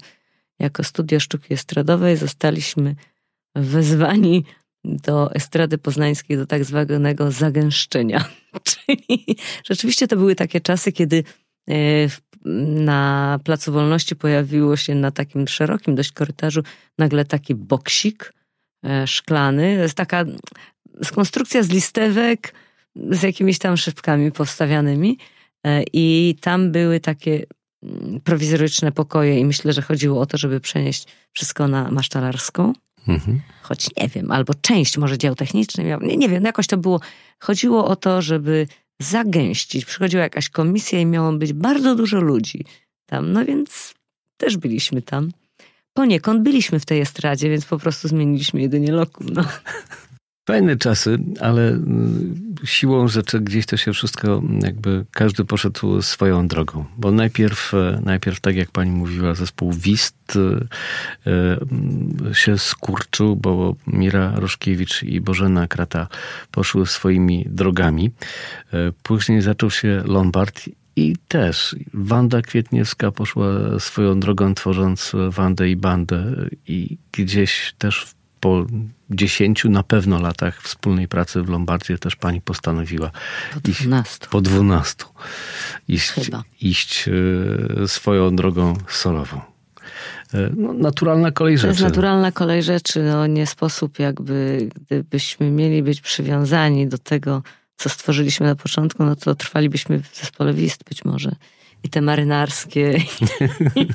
jako 0.59 0.83
studio 0.83 1.19
sztuki 1.19 1.53
estradowej 1.53 2.17
zostaliśmy 2.17 2.95
wezwani 3.55 4.43
do 4.83 5.33
estrady 5.33 5.77
poznańskiej, 5.77 6.37
do 6.37 6.45
tak 6.45 6.63
zwanego 6.65 7.31
zagęszczenia. 7.31 8.25
Czyli 8.69 9.37
rzeczywiście 9.65 10.07
to 10.07 10.15
były 10.15 10.35
takie 10.35 10.61
czasy, 10.61 10.91
kiedy 10.91 11.23
e, 11.69 11.73
na 12.45 13.39
Placu 13.43 13.71
Wolności 13.71 14.15
pojawiło 14.15 14.75
się 14.75 14.95
na 14.95 15.11
takim 15.11 15.47
szerokim 15.47 15.95
dość 15.95 16.11
korytarzu 16.11 16.63
nagle 16.97 17.25
taki 17.25 17.55
boksik 17.55 18.33
e, 18.85 19.07
szklany. 19.07 19.75
To 19.75 19.81
jest 19.81 19.97
taka 19.97 20.25
konstrukcja 21.15 21.63
z 21.63 21.69
listewek 21.69 22.53
z 22.95 23.23
jakimiś 23.23 23.59
tam 23.59 23.77
szybkami 23.77 24.31
powstawianymi 24.31 25.17
E, 25.63 25.83
I 25.93 26.35
tam 26.41 26.71
były 26.71 26.99
takie 26.99 27.45
mm, 27.83 28.21
prowizoryczne 28.21 28.91
pokoje 28.91 29.39
i 29.39 29.45
myślę, 29.45 29.73
że 29.73 29.81
chodziło 29.81 30.21
o 30.21 30.25
to, 30.25 30.37
żeby 30.37 30.59
przenieść 30.59 31.07
wszystko 31.33 31.67
na 31.67 31.91
masztalarską. 31.91 32.73
Mhm. 33.07 33.41
Choć 33.61 33.87
nie 33.97 34.07
wiem, 34.07 34.31
albo 34.31 34.53
część 34.53 34.97
może 34.97 35.17
dział 35.17 35.35
techniczny 35.35 35.83
nie, 35.83 36.17
nie 36.17 36.29
wiem, 36.29 36.43
jakoś 36.43 36.67
to 36.67 36.77
było. 36.77 36.99
Chodziło 37.39 37.87
o 37.87 37.95
to, 37.95 38.21
żeby 38.21 38.67
zagęścić. 39.01 39.85
Przychodziła 39.85 40.23
jakaś 40.23 40.49
komisja 40.49 40.99
i 40.99 41.05
miało 41.05 41.33
być 41.33 41.53
bardzo 41.53 41.95
dużo 41.95 42.21
ludzi 42.21 42.65
tam, 43.05 43.31
no 43.33 43.45
więc 43.45 43.93
też 44.37 44.57
byliśmy 44.57 45.01
tam. 45.01 45.31
Poniekąd 45.93 46.43
byliśmy 46.43 46.79
w 46.79 46.85
tej 46.85 47.01
estradzie, 47.01 47.49
więc 47.49 47.65
po 47.65 47.77
prostu 47.77 48.07
zmieniliśmy 48.07 48.61
jedynie 48.61 48.91
lokum. 48.91 49.27
No. 49.33 49.45
Fajne 50.45 50.77
czasy, 50.77 51.17
ale 51.39 51.67
mm, 51.67 52.55
siłą 52.63 53.07
rzeczy 53.07 53.39
gdzieś 53.39 53.65
to 53.65 53.77
się 53.77 53.93
wszystko, 53.93 54.41
jakby 54.63 55.05
każdy 55.11 55.45
poszedł 55.45 56.01
swoją 56.01 56.47
drogą. 56.47 56.85
Bo 56.97 57.11
najpierw, 57.11 57.73
e, 57.73 58.01
najpierw 58.05 58.39
tak 58.39 58.55
jak 58.55 58.71
pani 58.71 58.91
mówiła, 58.91 59.33
zespół 59.33 59.73
WIST 59.73 60.15
e, 60.35 61.31
e, 61.31 62.35
się 62.35 62.57
skurczył, 62.57 63.35
bo 63.35 63.75
Mira 63.87 64.33
Roszkiewicz 64.35 65.03
i 65.03 65.21
Bożena 65.21 65.67
Krata 65.67 66.07
poszły 66.51 66.85
swoimi 66.85 67.45
drogami. 67.49 68.11
Później 69.03 69.41
zaczął 69.41 69.71
się 69.71 70.03
Lombard 70.05 70.69
i 70.95 71.15
też 71.27 71.75
Wanda 71.93 72.41
Kwietniewska 72.41 73.11
poszła 73.11 73.79
swoją 73.79 74.19
drogą, 74.19 74.53
tworząc 74.53 75.11
Wandę 75.29 75.69
i 75.69 75.75
Bandę 75.75 76.35
i 76.67 76.97
gdzieś 77.11 77.73
też 77.77 78.15
po 78.41 78.65
dziesięciu 79.09 79.69
na 79.69 79.83
pewno 79.83 80.19
latach 80.19 80.61
wspólnej 80.61 81.07
pracy 81.07 81.41
w 81.41 81.49
Lombardzie 81.49 81.97
też 81.97 82.15
pani 82.15 82.41
postanowiła 82.41 83.11
po 83.53 83.59
dwunastu, 83.59 84.29
po 84.29 84.41
dwunastu 84.41 85.07
iść, 85.87 86.13
iść 86.61 87.09
e, 87.83 87.87
swoją 87.87 88.35
drogą 88.35 88.73
solową. 88.87 89.41
E, 90.33 90.49
no, 90.57 90.73
naturalna 90.73 91.31
kolej 91.31 91.57
rzeczy. 91.57 91.67
To 91.67 91.71
jest 91.71 91.81
naturalna 91.81 92.31
kolej 92.31 92.63
rzeczy. 92.63 93.03
No, 93.03 93.27
nie 93.27 93.47
sposób 93.47 93.99
jakby, 93.99 94.69
gdybyśmy 94.75 95.51
mieli 95.51 95.83
być 95.83 96.01
przywiązani 96.01 96.87
do 96.87 96.97
tego, 96.97 97.43
co 97.75 97.89
stworzyliśmy 97.89 98.45
na 98.45 98.55
początku, 98.55 99.03
no 99.03 99.15
to 99.15 99.35
trwalibyśmy 99.35 99.99
w 99.99 100.15
zespole 100.15 100.53
WIST 100.53 100.83
być 100.83 101.05
może 101.05 101.35
i 101.83 101.89
te 101.89 102.01
marynarskie, 102.01 102.97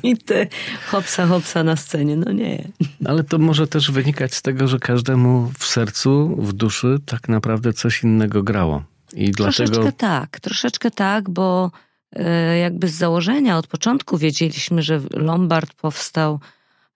i 0.03 0.17
te 0.17 0.47
hopsa, 0.87 1.27
hopsa 1.27 1.63
na 1.63 1.75
scenie. 1.75 2.15
No 2.15 2.31
nie. 2.31 2.67
Ale 3.05 3.23
to 3.23 3.37
może 3.37 3.67
też 3.67 3.91
wynikać 3.91 4.33
z 4.33 4.41
tego, 4.41 4.67
że 4.67 4.79
każdemu 4.79 5.51
w 5.59 5.65
sercu, 5.65 6.35
w 6.39 6.53
duszy 6.53 6.97
tak 7.05 7.29
naprawdę 7.29 7.73
coś 7.73 8.03
innego 8.03 8.43
grało. 8.43 8.83
I 9.15 9.31
troszeczkę 9.31 9.75
dlatego... 9.75 9.97
tak, 9.97 10.39
troszeczkę 10.39 10.91
tak, 10.91 11.29
bo 11.29 11.71
e, 12.15 12.57
jakby 12.57 12.87
z 12.87 12.93
założenia, 12.93 13.57
od 13.57 13.67
początku 13.67 14.17
wiedzieliśmy, 14.17 14.81
że 14.81 15.01
Lombard 15.13 15.73
powstał, 15.73 16.39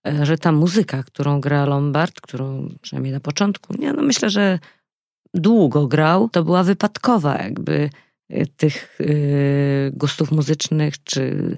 e, 0.08 0.26
że 0.26 0.38
ta 0.38 0.52
muzyka, 0.52 1.04
którą 1.04 1.42
gra 1.42 1.66
Lombard, 1.66 2.22
którą 2.22 2.70
przynajmniej 2.82 3.14
na 3.14 3.20
początku, 3.20 3.74
nie, 3.80 3.94
no 3.94 4.02
myślę, 4.02 4.30
że 4.30 4.60
długo 5.34 5.88
grał, 5.88 6.30
to 6.30 6.44
była 6.44 6.64
wypadkowa 6.64 7.38
jakby 7.38 7.90
tych 8.58 8.98
gustów 9.94 10.32
muzycznych, 10.32 11.04
czy 11.04 11.58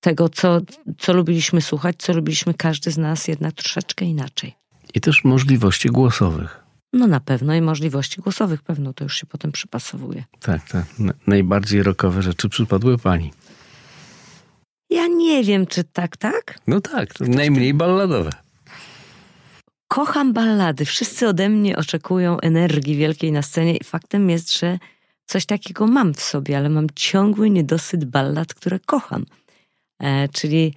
tego, 0.00 0.28
co, 0.28 0.60
co 0.98 1.12
lubiliśmy 1.12 1.60
słuchać, 1.60 1.96
co 1.98 2.12
lubiliśmy 2.12 2.54
każdy 2.54 2.90
z 2.90 2.98
nas 2.98 3.28
jednak 3.28 3.54
troszeczkę 3.54 4.04
inaczej. 4.04 4.54
I 4.94 5.00
też 5.00 5.24
możliwości 5.24 5.88
głosowych. 5.88 6.60
No 6.92 7.06
na 7.06 7.20
pewno 7.20 7.54
i 7.54 7.60
możliwości 7.60 8.20
głosowych 8.20 8.62
pewno 8.62 8.92
to 8.92 9.04
już 9.04 9.16
się 9.16 9.26
potem 9.26 9.52
przypasowuje. 9.52 10.24
Tak, 10.40 10.68
tak. 10.68 10.84
Najbardziej 11.26 11.82
rokowe 11.82 12.22
rzeczy 12.22 12.48
przypadły 12.48 12.98
pani. 12.98 13.32
Ja 14.90 15.06
nie 15.06 15.44
wiem, 15.44 15.66
czy 15.66 15.84
tak, 15.84 16.16
tak? 16.16 16.58
No 16.66 16.80
tak, 16.80 17.20
najmniej 17.20 17.74
balladowe. 17.74 18.30
Kocham 19.88 20.32
ballady. 20.32 20.84
Wszyscy 20.84 21.28
ode 21.28 21.48
mnie 21.48 21.76
oczekują 21.76 22.40
energii 22.40 22.96
wielkiej 22.96 23.32
na 23.32 23.42
scenie 23.42 23.76
i 23.76 23.84
faktem 23.84 24.30
jest, 24.30 24.58
że 24.58 24.78
coś 25.30 25.46
takiego 25.46 25.86
mam 25.86 26.14
w 26.14 26.20
sobie, 26.20 26.56
ale 26.56 26.68
mam 26.68 26.86
ciągły 26.94 27.50
niedosyt 27.50 28.04
ballad, 28.04 28.54
które 28.54 28.78
kocham. 28.80 29.26
E, 30.02 30.28
czyli 30.28 30.74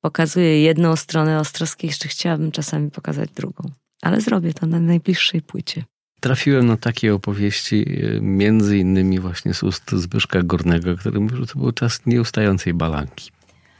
pokazuję 0.00 0.62
jedną 0.62 0.96
stronę 0.96 1.40
Ostrowskiej, 1.40 1.88
jeszcze 1.88 2.08
chciałabym 2.08 2.52
czasami 2.52 2.90
pokazać 2.90 3.30
drugą. 3.30 3.70
Ale 4.02 4.20
zrobię 4.20 4.54
to 4.54 4.66
na 4.66 4.80
najbliższej 4.80 5.42
płycie. 5.42 5.84
Trafiłem 6.20 6.66
na 6.66 6.76
takie 6.76 7.14
opowieści, 7.14 7.86
e, 7.88 8.20
między 8.20 8.78
innymi 8.78 9.20
właśnie 9.20 9.54
z 9.54 9.62
ust 9.62 9.90
Zbyszka 9.92 10.42
Górnego, 10.42 10.96
który 10.96 11.20
mówił, 11.20 11.38
że 11.38 11.46
to 11.46 11.58
był 11.58 11.72
czas 11.72 12.00
nieustającej 12.06 12.74
balanki. 12.74 13.30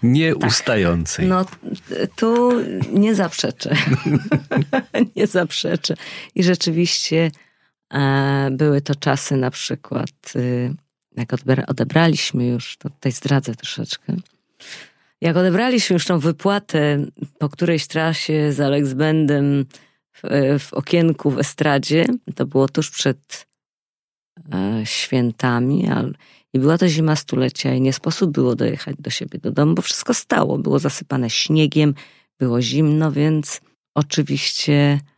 Nieustającej. 0.02 1.28
Tak. 1.28 1.58
No 1.60 2.06
tu 2.16 2.52
nie 2.92 3.14
zaprzeczę. 3.14 3.76
nie 5.16 5.26
zaprzeczę. 5.26 5.94
I 6.34 6.42
rzeczywiście 6.42 7.30
były 8.50 8.80
to 8.80 8.94
czasy 8.94 9.36
na 9.36 9.50
przykład, 9.50 10.10
y, 10.36 10.74
jak 11.16 11.28
odebraliśmy 11.66 12.46
już, 12.46 12.76
to 12.76 12.90
tutaj 12.90 13.12
zdradzę 13.12 13.54
troszeczkę, 13.54 14.16
jak 15.20 15.36
odebraliśmy 15.36 15.94
już 15.94 16.06
tą 16.06 16.18
wypłatę 16.18 17.06
po 17.38 17.48
którejś 17.48 17.86
trasie 17.86 18.52
z 18.52 18.60
Alex 18.60 18.92
Bendem 18.92 19.64
w, 20.12 20.22
w 20.58 20.74
okienku 20.74 21.30
w 21.30 21.38
estradzie, 21.38 22.06
to 22.34 22.46
było 22.46 22.68
tuż 22.68 22.90
przed 22.90 23.46
e, 24.52 24.86
świętami, 24.86 25.88
ale, 25.88 26.12
i 26.52 26.58
była 26.58 26.78
to 26.78 26.88
zima 26.88 27.16
stulecia 27.16 27.74
i 27.74 27.80
nie 27.80 27.92
sposób 27.92 28.30
było 28.30 28.56
dojechać 28.56 28.96
do 28.98 29.10
siebie 29.10 29.38
do 29.38 29.50
domu, 29.50 29.74
bo 29.74 29.82
wszystko 29.82 30.14
stało. 30.14 30.58
Było 30.58 30.78
zasypane 30.78 31.30
śniegiem, 31.30 31.94
było 32.38 32.62
zimno, 32.62 33.12
więc 33.12 33.60
oczywiście 33.94 34.72
e, 34.72 35.13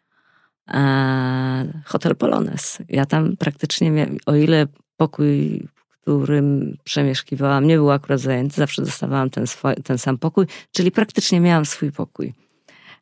hotel 1.85 2.16
Polones. 2.16 2.79
Ja 2.88 3.07
tam 3.07 3.37
praktycznie 3.37 4.09
o 4.26 4.35
ile 4.35 4.66
pokój 4.96 5.62
którym 6.07 6.76
przemieszkiwałam, 6.85 7.66
nie 7.66 7.76
był 7.76 7.90
akurat 7.90 8.20
zajęty, 8.20 8.57
zawsze 8.57 8.83
dostawałam 8.83 9.31
ten, 9.31 9.46
swój, 9.46 9.74
ten 9.74 9.98
sam 9.98 10.18
pokój, 10.18 10.46
czyli 10.72 10.90
praktycznie 10.90 11.40
miałam 11.40 11.66
swój 11.66 11.92
pokój. 11.92 12.33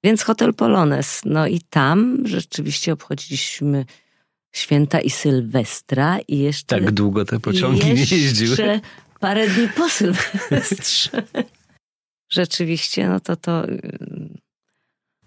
Więc 0.04 0.22
hotel 0.22 0.54
Polones, 0.54 1.20
no 1.24 1.46
i 1.46 1.60
tam 1.70 2.18
rzeczywiście 2.24 2.92
obchodziliśmy 2.92 3.84
święta 4.52 5.00
i 5.00 5.10
Sylwestra 5.10 6.18
i 6.28 6.38
jeszcze... 6.38 6.80
Tak 6.80 6.90
długo 6.90 7.24
te 7.24 7.40
pociągi 7.40 7.86
nie 7.86 7.94
jeździły. 7.94 8.50
Jeszcze 8.50 8.80
parę 9.20 9.48
dni 9.48 9.68
po 9.68 9.88
Sylwestrze. 9.88 11.22
rzeczywiście, 12.32 13.08
no 13.08 13.20
to 13.20 13.36
to... 13.36 13.66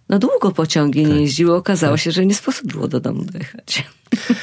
No 0.09 0.19
długo 0.19 0.51
pociągi 0.51 1.03
tak. 1.03 1.11
nie 1.11 1.21
jeździły, 1.21 1.55
okazało 1.55 1.93
tak. 1.93 2.01
się, 2.01 2.11
że 2.11 2.25
nie 2.25 2.35
sposób 2.35 2.73
było 2.73 2.87
do 2.87 2.99
domu 2.99 3.23
dojechać. 3.23 3.83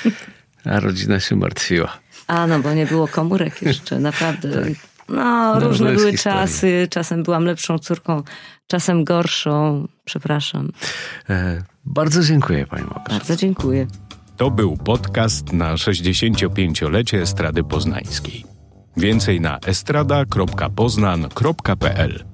A 0.64 0.81
rodzina 0.81 1.20
się 1.20 1.37
martwiła. 1.37 1.98
A 2.27 2.46
no, 2.46 2.59
bo 2.59 2.74
nie 2.74 2.87
było 2.87 3.09
komórek 3.09 3.62
jeszcze, 3.62 3.98
naprawdę. 3.98 4.53
tak. 4.62 4.72
No, 5.09 5.55
no, 5.55 5.61
różne 5.61 5.92
były 5.92 6.18
czasy. 6.18 6.88
Czasem 6.90 7.22
byłam 7.22 7.44
lepszą 7.44 7.79
córką, 7.79 8.22
czasem 8.66 9.05
gorszą. 9.05 9.88
Przepraszam. 10.05 10.72
E, 11.31 11.62
bardzo 11.85 12.22
dziękuję 12.22 12.66
Pani 12.66 12.87
Bardzo 13.09 13.37
dziękuję. 13.37 13.87
To 14.37 14.50
był 14.50 14.77
podcast 14.77 15.53
na 15.53 15.74
65-lecie 15.74 17.22
Estrady 17.22 17.64
Poznańskiej. 17.64 18.44
Więcej 18.96 19.40
na 19.40 19.59
estrada.poznan.pl 19.59 22.24